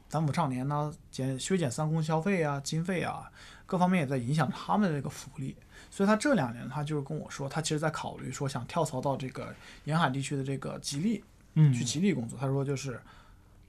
[0.08, 3.30] 反腐倡廉呢，减削减三公消费啊、经费啊，
[3.64, 5.54] 各方面也在影响他们的这个福利。
[5.88, 11.22] 所以他这两年他就是跟我说，他其实在考虑说想跳槽到这个沿海地区的这个吉利
[11.54, 12.36] 嗯，去吉利工作。
[12.36, 13.00] 他说就是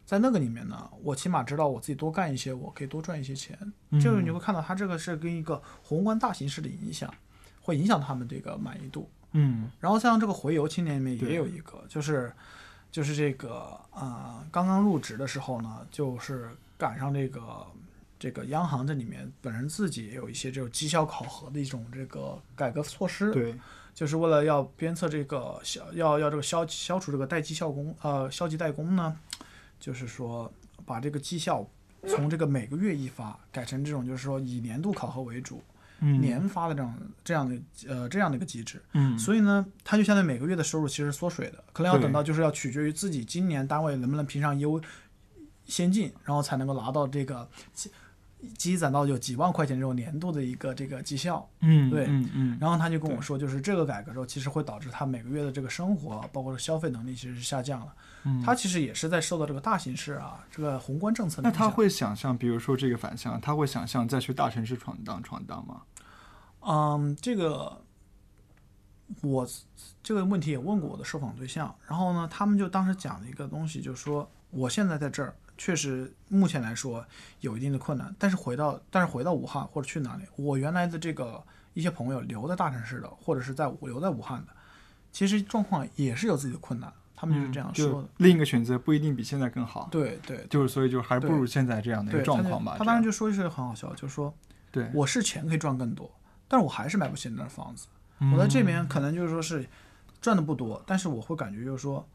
[0.04, 3.56] 在那个里面呢，我起码知道我自己多干一些，我可以多赚一些钱。
[3.92, 7.14] 嗯就是你会看到他这个是跟一个宏观大形势的影响，
[7.62, 9.08] 会影响他们这个满意度。
[9.34, 12.34] 嗯然后像这个回游青年里面也有一个，就是
[12.92, 17.68] 就是这个啊、呃刚刚入职的时候呢，就是赶上这个
[18.18, 23.54] 这个央行这里面本人自己也有一些这种绩效考核的一种这个改革措施，对，
[23.94, 29.16] 就是为了要鞭策这个消要要这个消消除这个待绩效工呃消极怠工呢，
[29.80, 30.52] 就是说
[30.86, 31.68] 把这个绩效
[32.08, 37.56] 从这个每个月一发改成这种就是说以年度考核为主，嗯年发的这样这样的
[37.88, 38.82] 呃这样的一个机制。
[38.94, 44.82] 嗯，所以呢，它就相当于每个月的收入其实缩水的，可能要等到就是要取决于自己今年单位能不能评上优
[45.66, 47.92] 先进，然后才能够拿到这个积
[48.56, 51.50] 积攒到有几万块钱这种年度的一个这个绩效。
[51.62, 57.94] 嗯对嗯嗯，然后他就跟我说，就是这个改革之后，其实会导致他每个月的这个生活，包括消费能力其实是下降了。
[58.28, 61.64] 嗯他其实也是在受到这个大形势啊，这个宏观政策的影响。
[61.64, 65.82] 那他会想象，比如说这个反向，他会想象再去大城市闯荡闯荡吗？
[66.62, 67.82] 嗯，这个
[69.22, 69.48] 我
[70.04, 77.06] 这个问题也问过我的受访对象，然后呢，他们就当时讲了一个东西，就是说我现在在这儿，确实目前来说
[77.40, 81.42] 有一定的困难，但是回到但是回到武汉或者去哪里，我原来的这个
[81.74, 84.52] 一些朋友留在大城市的，或者是在武留在武汉的，
[85.14, 88.08] 其实状况也是有自己的困难，他们就是这样说的。
[88.18, 92.76] 另一个选择不一定比现在更好，对对就是所以就还不如现在这样的一，个状况吧。
[92.78, 94.34] 他当时就说一句很好笑，就是说
[94.72, 96.10] 对，我是钱可以赚更多，
[96.48, 97.88] 但是我还是买不起那儿房子。
[98.20, 99.68] 嗯我在这边可能就是说是
[100.22, 102.08] 赚的不多，但是我会感觉就是说，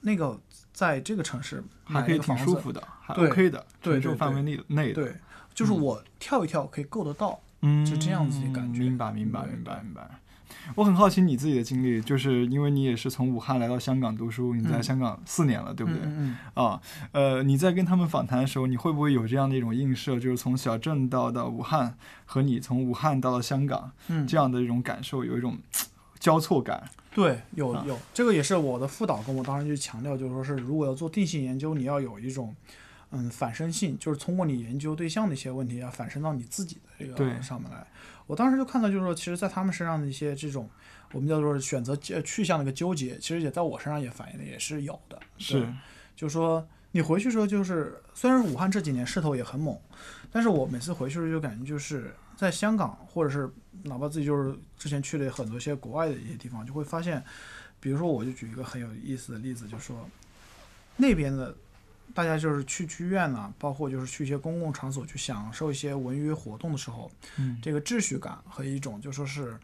[0.00, 0.38] 那个
[0.72, 5.16] 在这个城市还可以挺舒服的，还对 OK 的，对对承受范围内内的，对，
[5.54, 7.40] 就是我跳一跳可以够得到。
[7.62, 10.19] 嗯，就这样子的感觉明白，明白，明白，明白。
[10.74, 14.82] 我很好奇你自己的经历，就是因为你也是从武汉来到香港读书，你在嗯。
[14.82, 16.00] 香港四年了，对不对？
[16.02, 16.80] 嗯嗯啊，
[17.12, 21.94] 呃，你在跟他们访谈的时候，你会不会有这样的一种映射，就是从小镇到到武汉，
[22.24, 25.56] 和你从武汉到了香港嗯，这样的一种感受，有一种
[26.18, 26.82] 交错感？
[27.14, 27.84] 对，有啊。
[27.86, 32.54] 有，这个也是我的副导跟我当时就强调，就是说是如果要做定性研究，你要有一种
[33.10, 37.86] 嗯反身性，就是通过你研究对象的一些问题啊，反身到你自己的这个上面来。
[38.26, 40.70] 我当时就看到，就是说，其实，在他们身上的一些这种
[41.12, 45.18] 我们叫做选择呃去向的一个纠结，其实也在我身上也反映的也是有的。
[45.36, 45.74] 对是，
[46.14, 49.76] 就是说你回去的时候，就是虽然武汉这几年势头也很猛，
[50.30, 53.50] 但是我每次回去的时候就感觉就是在香港，或者是
[53.82, 57.20] 哪怕自己就是之前去了很多一些国外的一些地方，就会发现，
[57.80, 60.08] 比如说我就举一个很有意思的例子，就是说
[60.96, 61.52] 那边的
[62.14, 69.56] 大家就是去剧院呐、包括就是去一些公共场所去享受一些文娱活动的时候，嗯，这个秩序感和一种就说是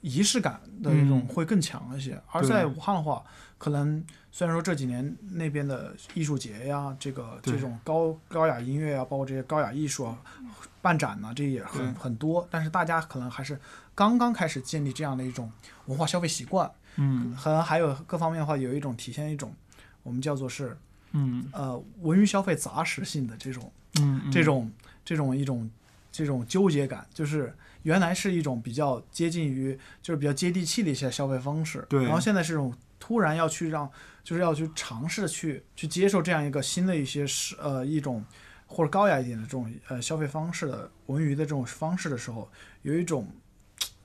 [0.00, 2.20] 仪式感的一种嗯会更强一些。
[2.30, 3.24] 而在武汉的话，
[3.56, 10.18] 可能虽然说这几年那边的艺术节呀，这个这种高高雅音乐啊，包括这些高雅艺术啊，
[10.82, 13.58] 办展呢、这也很很多，但是大家可能还是
[13.94, 15.50] 刚刚开始建立这样的一种
[15.86, 19.54] 文化消费习惯，嗯和还有各方面的话，有一种体现一种
[20.02, 20.76] 我们叫做是
[21.14, 21.48] 嗯。
[21.52, 24.30] 呃文娱消费杂食性的这种嗯，嗯。
[24.30, 24.70] 这种
[25.04, 25.70] 这种一种
[26.12, 27.52] 这种纠结感，就是
[27.82, 32.04] 原来是一种比较接近于就是比较接地气的一些消费方式，对。
[32.04, 33.90] 然后现在是一种突然要去让
[34.22, 38.24] 就是要去尝试去去接受这样一个新的一些是呃一种
[38.66, 42.50] 或者高雅一点的这种呃消费方式的文娱的这种方式的时候，
[42.82, 43.28] 有一种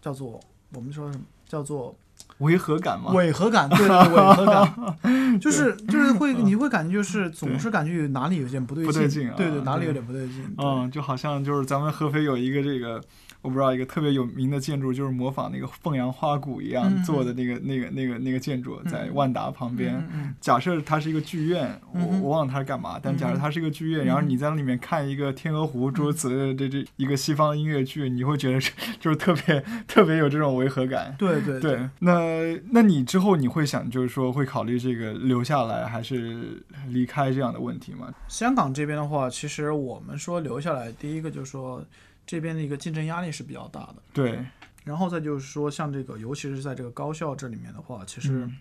[0.01, 0.39] 叫做
[0.73, 1.97] 我们说什么叫做
[2.39, 3.11] 违和感吗。
[3.11, 10.65] 违和感，对 违和感，就是就是会你会感觉就是总是感觉有哪里有点不对不对劲啊对对，哪里有点不对劲，对。
[10.65, 13.01] 嗯，就好像就是咱们合肥有一个这个，
[13.41, 19.15] 我不知道一个特别有名的建筑，就是模仿那个凤阳花鼓一样嗯做的那个、那个那个那个建筑，在嗯。
[19.15, 19.95] 万达旁边。
[19.95, 20.35] 嗯嗯。
[20.39, 31.15] 假设它是一个剧院，我我忘了它是干嘛，但假设它是一个剧院，嗯然后你在里面看一个《天鹅湖》诸如此类的这这一个西方音乐剧，你会觉得是就是特别特别有这种违和感。
[31.17, 38.13] 对对对，那那你之后你会想，就是说会考虑这个留下来还是离开这样的问题吗？
[38.27, 41.83] 香港这边的话，其实我们说留下来，第一个就是说
[42.29, 44.45] 这边的一个竞争压力是比较大的，对，
[44.83, 48.57] 然后再就是说像这个，尤其是在这个高校这里面的话，其实嗯。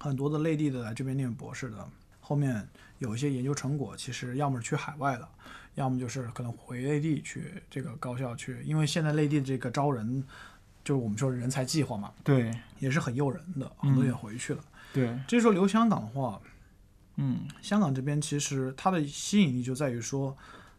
[0.00, 1.88] 很多的内地的来这边念博士的，
[2.20, 5.28] 后面有一些研究成果，其实要么是去海外了，
[5.74, 10.22] 要么就是可能回内地去这个高校去，因为现在内地这个招人，
[10.84, 12.44] 就是我们说人才计划嘛，对，
[12.78, 14.62] 也也是很诱人的，很多也回去了。
[14.92, 16.40] 对，这时候留香港的话，
[17.16, 20.36] 嗯，香港这边其实它的吸引力就在于说，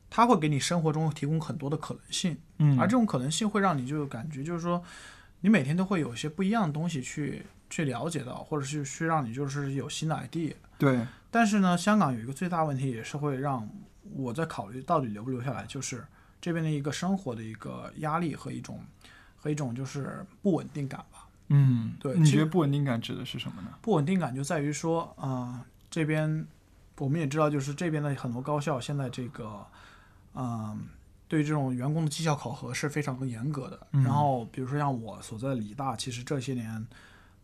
[0.10, 4.84] 它会给你生活中提供很多的可能性，嗯，而这种可能性会让你就感觉就是说，
[5.42, 10.54] 你每天都会有一些不一样的东西去去了解到，或者是去让你就是有新的 idea。
[10.78, 13.70] 对，但是呢，香港有一个最大问题，也是会让
[14.16, 16.04] 我在考虑到底留不留下来，就是
[16.42, 18.84] 这边的一个生活的一个压力和一种
[19.36, 21.28] 和一种就是不稳定感吧。
[21.50, 23.70] 嗯，对其实觉得不稳定感指的是什么呢？
[23.82, 26.48] 不稳定感就在于说，啊、这边
[26.98, 29.66] 我们也知道，就是这边的很多高校现在这个，
[30.36, 30.88] 嗯、
[31.28, 33.88] 对于这种员工的绩效考核是非常严格的。
[33.92, 36.86] 嗯然后，比如说像我所在的理大，其实这些年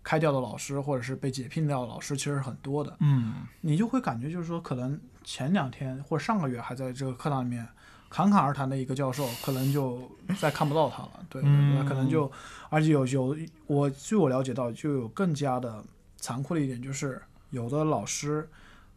[0.03, 7.67] 开掉的老师或者是被解聘掉的老师其实很多的，嗯，你就会感觉就是说，可能前两天或者上个月还在这个课堂里面
[8.09, 10.09] 侃侃而谈的一个教授，可能就
[10.39, 11.25] 再看不到他了。
[11.27, 12.31] 对对对，嗯可能就
[12.69, 15.83] 而且有有我据我了解到，就有更加的
[16.17, 18.47] 残酷的一点，就是有的老师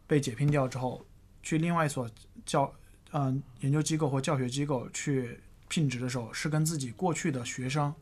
[0.05, 1.03] 被解聘掉之后，
[1.41, 2.07] 去另外一所
[2.45, 2.71] 教
[3.11, 7.93] 嗯、研究机构或教学机构去聘职的时候，是跟自己过去的学生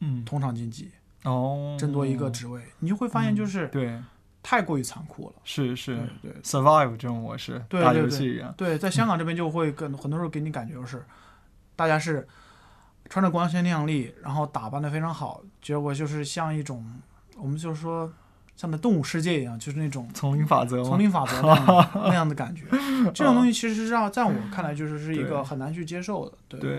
[0.00, 0.90] 嗯，同场竞技，
[1.24, 4.00] 哦，争夺一个职位，你就会发现就是对，
[4.42, 5.34] 太过于残酷了。
[5.44, 6.32] 是是对。
[6.32, 11.04] 对 survive 这种模式，打对对对游戏一样，对，在香港这边就会跟很多时候给你感觉就是，
[11.76, 12.26] 大家是
[13.08, 16.84] 穿着光鲜亮丽，然后打扮的非常好，结果就是像一种
[17.36, 18.12] 我们就是说
[18.56, 20.82] 像在动物世界一样，就是那种丛林法则？
[20.84, 21.42] 丛林法则
[22.08, 22.64] 那样的感觉。
[23.12, 26.36] 这种东西其实是让在我看来就是是一个很难去接受的。
[26.48, 26.70] 对对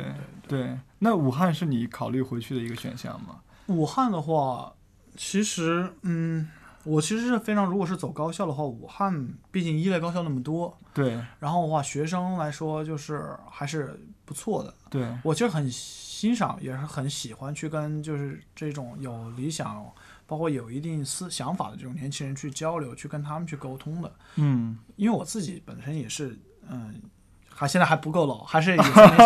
[0.47, 0.59] 对。
[0.59, 3.39] 对，那武汉是你考虑回去的一个选项吗？
[3.67, 4.73] 武汉的话，
[5.15, 6.49] 其实嗯。
[6.85, 14.73] 我其实是非常，如果是走高校的话，武汉毕竟一类高校那么多，对然后的话，学生来说就是还是不错的。
[14.89, 19.89] 对，我其实很欣赏，也是很喜欢去跟就是这种有理想，
[20.33, 24.11] 包括有一定思想法的这种年轻人去交流，去跟他们去沟通的。
[24.37, 26.35] 嗯，因为我自己本身也是，
[26.67, 26.99] 嗯，
[27.47, 28.75] 还现在还不够老，还是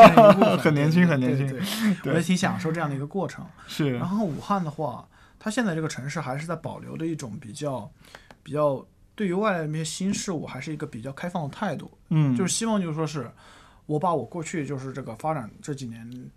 [0.59, 3.45] 很年轻很年轻对对 对我也挺享受这样的一个过程。
[3.67, 5.07] 是然，后武汉的话，
[5.39, 7.89] 它现在这个城市还是在保留着一种比较
[8.43, 8.85] 比较
[9.15, 11.89] 对于外来的那些新事物，还是一个比较开放的态度。
[12.09, 13.31] 嗯，就是希望就是说是，
[13.85, 16.29] 我把我过去就是这个发展这几年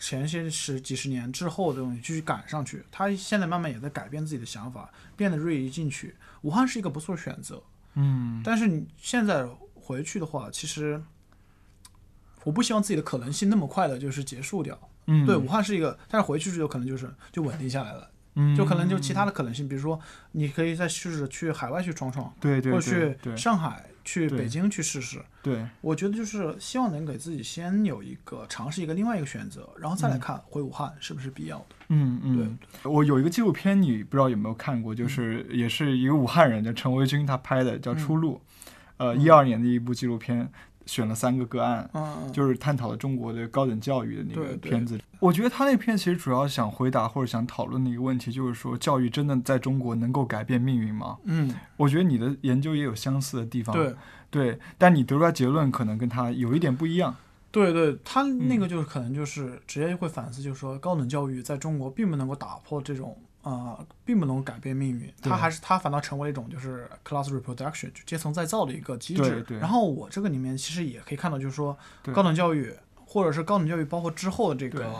[0.00, 2.84] 前些十几十年之后的东西继续赶上去。
[2.90, 6.14] 他现在慢慢也在改变自己的想法，变得锐意进取。
[6.42, 7.62] 武汉是一个不错的选择，
[7.94, 11.02] 嗯，但是你现在回去的话，其实
[12.44, 14.78] 我不希望自己的可能性那么快的就是结束掉。
[15.06, 19.98] 嗯，对，武汉是一个，但是回去之后可能就是就稳定下来了，嗯，就可能就其他的可能性，比如说
[20.32, 25.22] 你可以再试着去海外去闯闯，对对或者去上海、去北京去试试。
[25.42, 31.76] 对，我觉得就是希望能给自己先有一个尝试一个另外一个选择，然后再来看回武汉是不是必要的。
[31.88, 38.40] 嗯嗯，我有一个纪录片，你不知道有没有看过，就是也是一个武汉人叫陈维军他拍的，叫《出路》，
[38.96, 40.50] 呃，一二年的一部纪录片，
[40.88, 44.98] 选了三个个案，嗯，就是探讨了中国的高等教育的那个片子。
[45.20, 51.18] 我觉得他那片其实主要想回答或者想讨论的一个问题，就是说教育真的在中国能够改变命运吗？
[51.24, 53.94] 嗯，我觉得你的研究也有相似的地方，对
[54.30, 57.14] 对，但你得出来结论可能跟他有一点不一样。
[57.50, 69.22] 对对，他那嗯个就是可能就是直接会反思，就是说高等教育在中国并不能够打破这种呃，并不能改变命运，它还是它反倒成为一种就是 class reproduction 就阶层再造的一个机制。
[69.22, 69.58] 对对。
[69.58, 71.76] 然后我这个里面其实也可以看到，就是说
[72.12, 72.74] 高等教育
[73.06, 74.92] 或者是高等教育包括之后的这个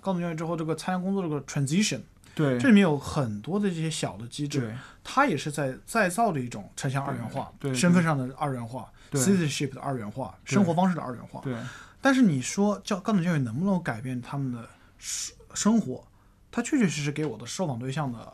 [0.00, 2.00] 高等教育之后这个参加工作这个 transition，
[2.34, 2.58] 对。
[2.58, 11.40] 这里面有很多的这些小的机制，它也是在再造的一种城乡二元化，对对身份上的二元化对，citizenship 的二元化，生活方式的二元化。
[11.42, 11.56] 对。
[12.02, 14.68] 但是你说教高等教育能不能改变他们的
[14.98, 16.04] 生生活？
[16.56, 18.32] 它确确实实给我的受访对象的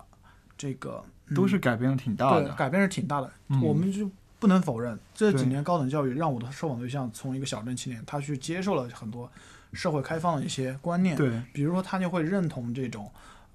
[0.56, 2.44] 这个、嗯都是改变的挺大的。
[2.44, 3.28] 对改变是挺大的。
[3.48, 4.08] 嗯我们就
[4.38, 9.28] 不能否认，这几年高等教育让我的受访对象从一个小镇青年，他去接受了很多
[9.72, 13.10] 社会开放的一些观念，对比如说他就会认同这种。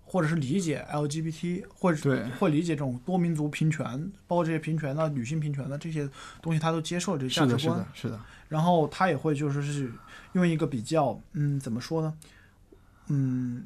[0.09, 6.09] 或者是理解 LGBT，或者会理解这种多民族平权，包括这些平权的、女性平权的这些
[6.41, 9.91] 东西，他都接受这是的，个价值观是的。，是的，然后他也会就是是
[10.31, 12.13] 用一个比较，嗯，怎么说呢？
[13.07, 13.65] 嗯，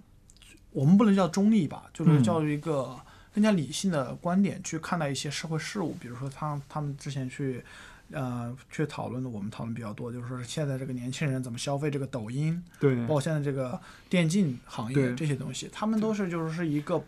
[0.72, 2.24] 我们不能叫中立吧，就是嗯。
[2.24, 2.96] 叫一个
[3.34, 5.96] 更加理性的观点去看待一些社会事务。
[6.00, 7.64] 比如说他他们之前去，
[8.12, 12.96] 呃，去讨论的，我们讨论比较多，就是说现在这个年轻人怎么消费这个抖音，对。
[13.02, 15.16] 包括现在这个电竞行业对。
[15.16, 17.04] 这些东西，他们都是就是是一个。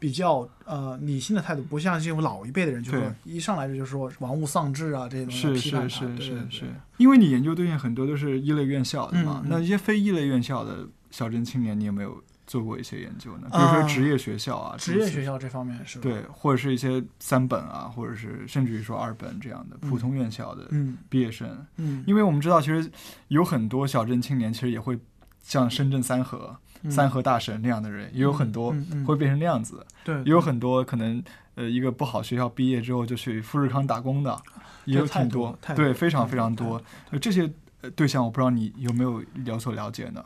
[0.00, 6.64] 比较呃理性的态度，不像这种老一辈的人，就是说一上来就就是说玩物丧志啊这些东西是批判是是是是，
[6.96, 12.20] 因为你研究对象很多都是一类院校的嘛，那一些非一类院校的小镇青年，你有没有
[12.52, 13.48] 做过一些研究呢？
[13.50, 15.38] 比如啊说职业学校啊，职业学校。
[15.38, 16.02] 这方面是吧？
[16.02, 21.48] 对，或者是一些三本啊，或者是甚至于说二本这样的普通院校的嗯毕业生，
[21.78, 22.90] 嗯，因为我们知道，其实
[23.28, 24.98] 有很多小镇青年，其实也会
[25.42, 28.74] 像深圳三河、嗯三河大神那样的人，也有很多
[29.06, 31.24] 会变成那样子，对，也有很多可能
[31.54, 34.38] 呃一个不好学校毕业之后就去富士康打工的，
[34.84, 36.80] 也有太挺多多对，非常非常多
[37.20, 37.50] 这些
[37.80, 40.22] 呃对象，我不知道你有没有有所了解呢？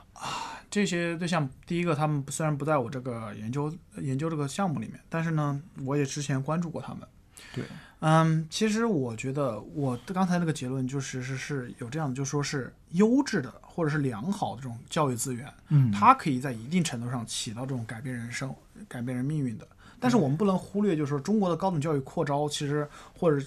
[0.71, 7.07] 这些对象，第一个他们虽然不在我这个研究研究这个项目里面，但是呢，我也之前关注过他们。
[7.55, 7.65] 对，
[8.01, 18.55] 嗯，其实我觉得我刚才那个结论就是是是有这样的，就说是优质的或者是良好的这种教育资源，嗯，它可以在一定程度上起到这种改变人生、
[18.89, 19.67] 改变人命运的。
[20.01, 22.89] 但是我们不能忽略，就是说中国的高等教育扩招，其实
[23.19, 23.47] 或者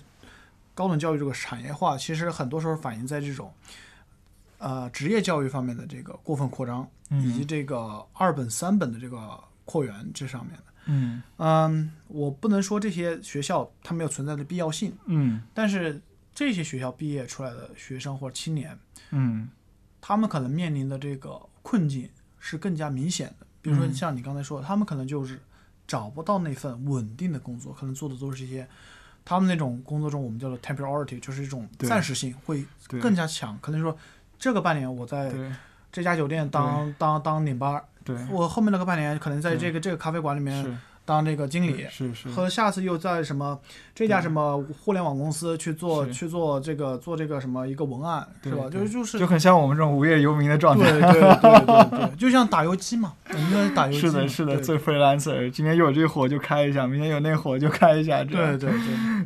[0.74, 3.54] 高等教育这个产业化，其实很多时候反映在这种
[4.60, 10.64] 呃职业教育方面的这个过分扩张，以及嗯这个二本、三本的这个扩员这上面的。
[10.86, 11.24] 嗯。
[11.38, 15.42] 嗯，我不能说这些学校它没有存在的必要性，嗯。
[15.54, 16.00] 但是
[16.36, 18.78] 这些学校毕业出来的学生或者青年，
[19.10, 19.50] 嗯。
[20.00, 23.48] 他们可能面临的这个困境是更加明显的。
[23.62, 23.94] 比如说嗯。
[23.94, 25.40] 像你刚才说的，他们可能就是
[25.88, 28.68] 找不到那份稳定的工作，可能做的都是一些
[29.26, 33.60] 他们那种工作中我们叫做 temporarity，就是一种暂时性会，更加强。
[33.62, 33.96] 可能说
[34.40, 35.32] 这个半年我在
[35.92, 38.16] 这家酒店当当当领班，对。
[38.32, 40.74] 我后面那个半年可能在这个这个咖啡馆里面是
[41.10, 41.88] 当这个经理。
[41.90, 43.60] 是是和下次又在什么
[43.96, 48.70] 这家什么互联网公司去做去做这个做这个什么一个文案是吧？
[48.70, 50.92] 就是就是就很像我们这种无业游民的状态。
[50.92, 54.12] 对对对对对，就像打游击嘛，我们在打游击嘛。
[54.12, 58.60] 是的，是的，对做 freelancer，今天有这火就开一下，明天有那火就开一下，这对样。
[58.60, 58.80] 对对。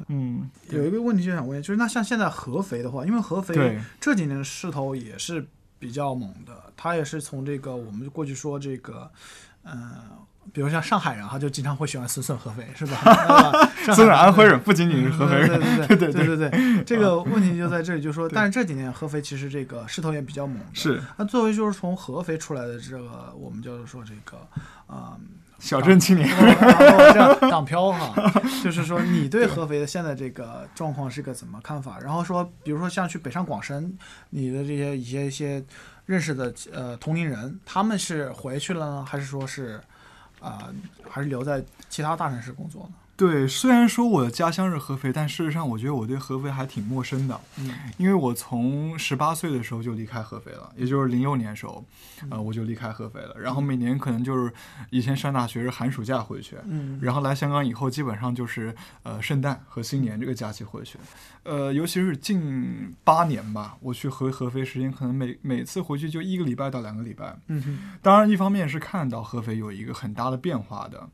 [0.07, 5.45] 嗯，有一个问题就想问，就是那像现在合肥的话，因为合肥，这几年的势头也是
[5.79, 9.09] 比较猛的，它也是从这个我们过去说这个，
[9.63, 9.91] 嗯、
[10.51, 13.51] 比如像上海人哈，就经常会喜欢损损合肥，是吧？
[13.95, 15.47] 虽然安徽人不仅仅是合肥人，
[15.87, 20.65] 对对对对对对对，这个问题就在这里，就是说， 但是这几年合肥其实这个势头也比较猛的。
[20.73, 24.37] 是那作为就是从合肥出来的这个，我们就是说这个，
[24.87, 25.17] 啊、
[25.59, 26.27] 小镇青年。
[27.13, 28.13] 这样党漂哈，
[28.63, 31.99] 就是说你对合肥的现在这个状况是个怎么看法？
[31.99, 33.97] 然后说，比如说像去北上广深，
[34.29, 35.63] 你的这些一些一些
[36.05, 39.79] 认识的呃同龄人，他们是回去了呢，还是说是
[40.43, 40.69] 啊、
[41.09, 42.93] 还是留在其他大城市工作呢？
[43.15, 51.85] 对，虽然说我的家乡是合肥，但事实上我觉得我对合肥还挺陌生的，嗯因为我从十八岁的时候就离开合肥了，也就是零六年时候，
[52.31, 53.35] 呃，我就离开合肥了。
[53.39, 54.51] 然后每年可能就是
[54.89, 60.97] 以前上大学是寒暑假回去，嗯然后来香港以后，基本上就是呃圣诞和新年这个假期回去，
[61.43, 67.37] 呃，尤其是近八年吧，我去合合肥时间可能每每次回去就一个礼拜到两个礼拜。
[67.47, 71.07] 嗯哼当然，一方面是看到合肥有一个很大的变化的，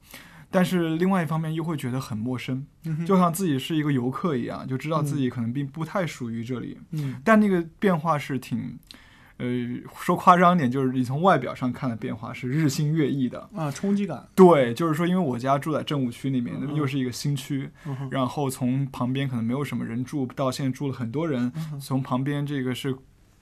[0.52, 6.78] 但是另外一方面又会觉得很陌生，嗯就像自己是一个游客一样，就知道自己可能并不太属于这里。
[6.91, 7.22] 嗯。
[7.24, 8.78] 但那个变化是挺，
[9.38, 9.47] 呃，
[10.02, 13.50] 说夸张点，就是你从外表上看的变化是日新月异的。
[13.56, 22.95] 啊冲击感，对，就是说，因为我家住在政务区里面，那嗯又是一个新区，嗯然后从旁边可能没有什么人住，到现在住了很多人，嗯从旁边这个是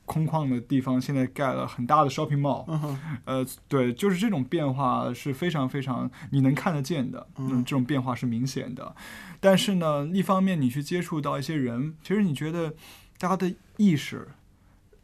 [0.08, 7.64] 空旷的地方，现在盖了很大的 shopping mall，嗯呃，对，就是这种变化是非常非常你能看得见的，嗯。
[7.66, 8.96] 这种变化是明显的。
[9.42, 12.74] 但是呢，一方面你去接触到一些人，其实你觉得
[13.20, 14.30] 大家的意识、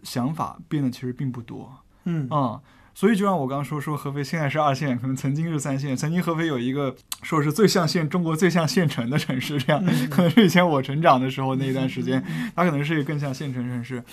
[0.01, 2.61] 想法变得其实并不多嗯啊、
[2.95, 12.23] 所以就像我刚刚说说合肥现在是二线，可能曾经是三线，曾经合肥有一个说是最像县中国最像县城的城市，这样、嗯可能是以前我成长的时候那一段时间，
[12.55, 14.03] 它可能是一个更像县城城市。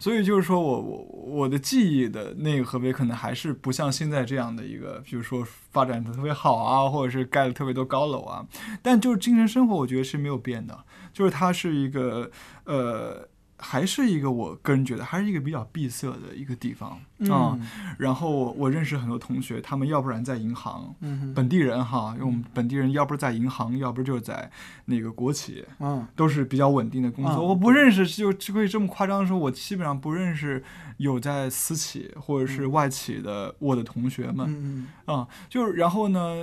[0.00, 8.44] 所以就是说我我我的记忆的那个合肥可能还是不像现在这样的一个，比如说发展的特别好啊，或者是盖了特别多高楼啊，
[8.82, 10.76] 但就是精神生活我觉得是没有变的，
[11.12, 12.30] 就是它是一个
[12.64, 13.28] 呃。
[13.58, 16.98] 还是一个我个人觉得还是一个比较闭塞的一个地方
[17.30, 17.60] 啊、嗯
[17.98, 24.50] 然后我认识很多同学，他们要不然在银行，嗯本地人哈，因为我们本地人要不是在银行，要不就是在
[24.84, 27.36] 那个国企，嗯都是比较稳定的工作。
[27.36, 30.62] 嗯我不认识，就就可以这么夸张的说，我基本上不认识
[30.98, 34.46] 有在私企或者是外企的我的同学们。
[34.48, 36.42] 嗯啊、就是然后呢，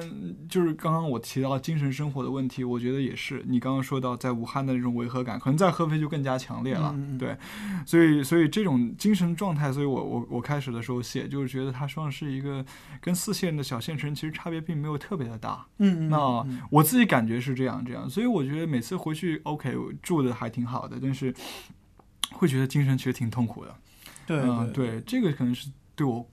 [0.49, 6.95] 就是刚刚我提到精神生活的问题，我觉得也是你刚刚说到在武汉的那种违和感，可能在合肥就更加强烈了。
[7.18, 7.38] 对，
[7.86, 12.66] 所以所以这种精神状态，所以我我我开始的时候写，就是觉得它算是一个
[13.01, 15.66] 跟四线的小县城其实差别并没有特别的大。
[15.78, 21.34] 嗯嗯，那嗯我自己感觉是这样这样，所以我觉得每次回去，OK，住的还挺好的，但是
[22.32, 23.76] 会觉得精神其实挺痛苦的。
[24.26, 26.30] 对嗯，对对，这个可能是对我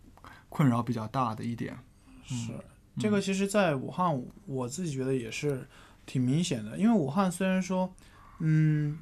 [0.49, 1.77] 困扰比较大的一点。
[2.25, 2.53] 是
[2.99, 5.66] 这个，其实，在武汉，我自己觉得也是
[6.07, 6.77] 挺明显的。
[6.77, 7.93] 因为武汉虽然说，
[8.41, 8.99] 嗯，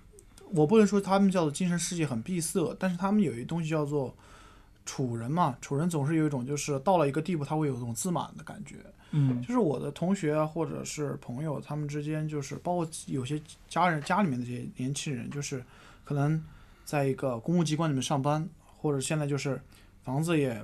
[0.55, 4.15] 我不能说他们叫做精神世界很闭塞，但是他们有一东西叫做
[4.85, 5.57] 楚人嘛。
[5.61, 8.77] 楚人总是有一种就是到了一个地步，他会有一种自满的感觉。
[9.11, 15.65] 嗯就是我的同学啊，或者是朋友，他们之间就是包括有些家人家里面的这些年轻人，就是
[16.05, 16.45] 可能
[16.85, 18.47] 在一个公务机关里面上班，
[18.77, 19.59] 或者现在就是
[20.03, 20.63] 房子也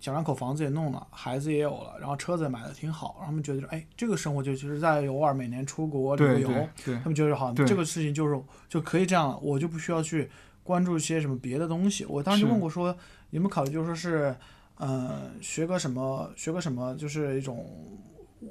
[0.00, 6.48] 小两口房子也弄了，孩子也有了，然后车子也买的挺好，然后他们觉得哎，这个生活就就是在偶尔每年出国旅游，
[6.84, 10.30] 他们觉得好，这个事情就是就可以这样了，我就不需要去
[10.62, 12.04] 关注一些什么别的东西。
[12.04, 12.94] 我当时就问过说，
[13.30, 14.34] 有没有考虑就说是，
[14.76, 17.66] 呃，学个什么，学个什么，就是一种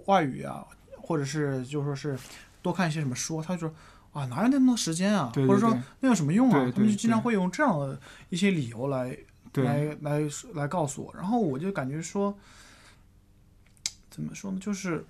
[0.05, 0.65] 外语啊，
[1.01, 2.17] 或者是就说是
[2.61, 3.41] 多看一些什么书。
[3.41, 3.75] 他就说
[4.11, 6.63] 啊，哪有那么多时间啊，对对或者说那有什么用啊？
[6.63, 7.99] 对他们就经常会用这样的
[8.29, 10.21] 一些理由来对来来
[10.53, 12.37] 来告诉我，然后我就感觉说，
[14.09, 15.05] 怎么说呢，就是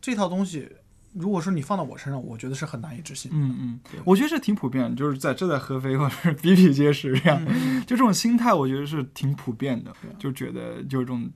[0.00, 0.70] 这套东西，
[1.12, 3.30] 如果说你放到我身上，我觉得是很难以置信。
[3.34, 7.44] 嗯嗯，我觉得这挺普遍的，就是在这在合肥或者是比比皆是这样。
[7.48, 11.30] 嗯就这种心态，我觉得是挺普遍的啊，就觉得就这种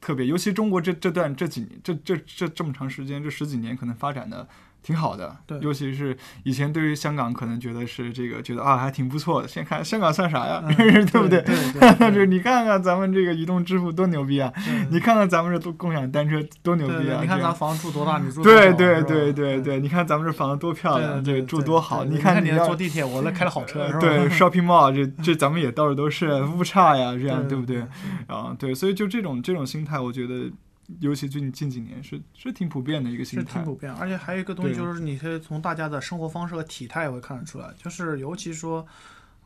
[0.00, 4.48] 特别，尤其中国这这段这几年这这这这么长时间，这十几年可能发展的
[4.82, 5.36] 挺好的。
[5.46, 10.74] 对尤其是以前对于香港可能觉得是这个觉得啊还挺不错的，现在看香港算啥呀，嗯
[11.06, 11.42] 对不对对？
[11.42, 14.52] 对对 对就是你看看咱们这个移动支付多牛逼啊！
[14.90, 16.98] 你看看咱们这共享单车多牛逼啊！
[16.98, 22.04] 对对，你看咱房子住多大，你住对对对对对，你看咱们这房子多漂亮，对住多好！
[22.04, 27.82] 你看要你坐地铁，我那开了好车，对 shopping mall 这这咱们也到处都是，误差呀，这样对对不对？
[28.26, 30.50] 啊，对，所以就这种这种心态，我觉得，
[30.98, 33.64] 尤其最近近几年是是挺普遍的一个心态是挺。
[33.64, 38.86] 普遍，而且还有一个东西就是，你可以从大家的生活方式和体态也会看得出来，就是尤其说，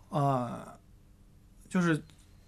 [0.08, 0.66] 呃，
[1.68, 2.02] 就是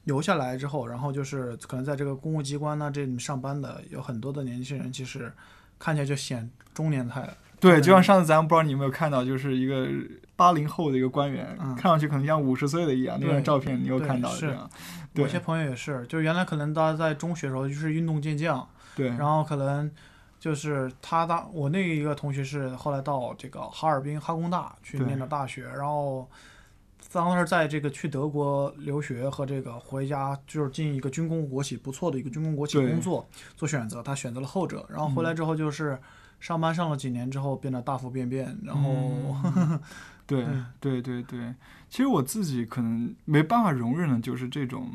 [0.05, 5.33] 留下来之后，然后就是可能在这个公务机关呢这里面上班的有很多的年轻人，其实
[5.79, 7.37] 看起来就显中年态了。
[7.59, 9.89] 对，就像上次咱们不知道你有没有看到，就是一个
[10.37, 14.71] 八零后的一个官员，嗯看上去可能像五十岁的一样，那张照片你有看到是这样？
[15.15, 19.89] 对我一些朋友也是，就原来可能大家在中学的时候就是运动健将，对，然后可能
[20.41, 26.29] 就是他当我那一个同学是后来到这个哈尔滨哈工大去念的大学，然后
[27.13, 33.25] 当时在这个去德国留学和这个回家就是进一个军工国企不错的一个军工国企工作
[33.57, 35.99] 做选择，他选择了后者，然后回来之后就是
[36.41, 39.81] 上班上了几年之后变得大腹便便，然后、嗯。
[40.27, 41.55] 对嗯对对对，
[41.89, 44.91] 其实我自己可能没办法容忍的就是这种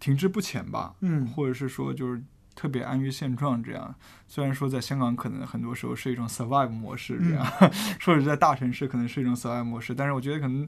[0.00, 1.24] 停滞不前吧，嗯。
[1.28, 2.20] 或者是说就是
[2.56, 3.94] 特别安于现状这样。
[4.26, 7.46] 虽然说在香港可能很多时候是一种 survive 模式这样，
[8.00, 10.66] 说是在大城市可能是一种 survive 模式，但是我觉得可能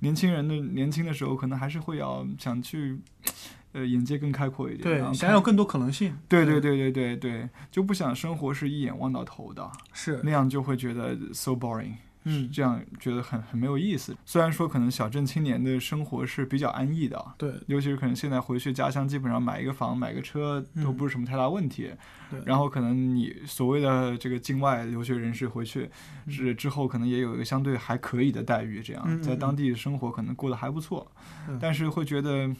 [0.00, 3.00] 年轻人的年轻的时候可能还是会要想去。
[3.72, 11.92] 呃，眼界更开阔一点，对想有更多可能性，对对对对对对，就不想生活是一眼望到头的，是那样就会觉得 so boring。
[12.24, 14.16] 嗯这样觉得很很没有意思。
[14.24, 21.90] 虽然说可能小镇青年的生活是比较安逸的啊，对尤其是可能现在回去家乡，基本上买一个房、买个车都不是什么太大问题。
[22.30, 25.90] 对然后可能你所谓的这个境外留学人士回去，
[26.28, 31.10] 是之后可能也有一个相对还可以的待遇，这样在当地生活可能过得还不错
[31.48, 32.50] 嗯，但是会觉得。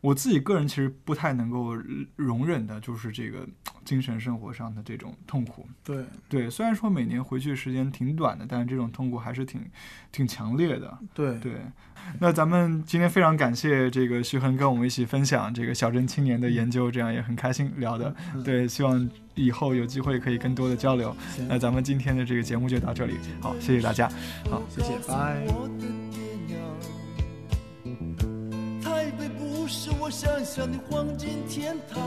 [0.00, 1.74] 我自己个人其实不太能够
[2.16, 3.46] 容忍的，就是这个
[3.84, 5.66] 精神生活上的这种痛苦。
[5.84, 9.60] 对对，虽然说每年回去时间挺短的，但是这种痛苦还是挺
[10.10, 10.98] 挺强烈的。
[11.12, 11.52] 对对，
[12.18, 18.14] 那咱们今天非常感谢这个徐恒跟我们一起分享这个小镇青年的研究，这样也很开心聊的。
[18.34, 21.14] 嗯对，希望以后有机会可以更多的交流。
[21.46, 24.08] 那咱们今天的这个节目就到这里，好，谢谢大家。
[24.50, 26.29] 好，谢谢，拜。
[29.72, 32.02] 是我想象的黄金天堂，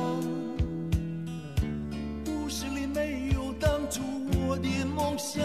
[2.25, 4.01] 故事里没有当初
[4.35, 5.41] 我的梦想，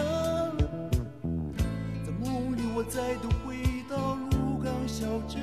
[2.03, 3.55] 在梦里我再度回
[3.89, 5.41] 到鹿港小镇，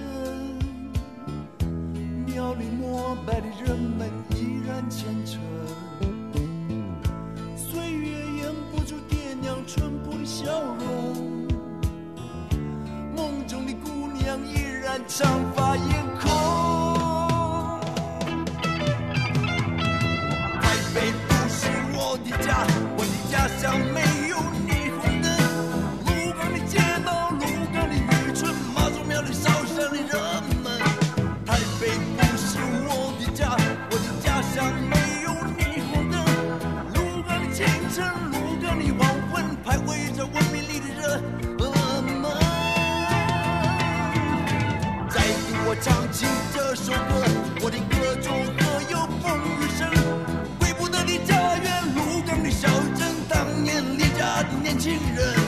[2.26, 5.40] 庙里膜拜的人们依然虔诚。
[7.56, 8.10] 岁月
[8.42, 11.45] 掩不住爹娘淳朴的笑容，
[13.16, 15.88] 梦中的姑娘依然长发艳
[16.20, 16.30] 空。
[20.60, 20.64] 台
[20.94, 23.64] 北不是我的家，我的家乡
[54.86, 55.45] 惊人。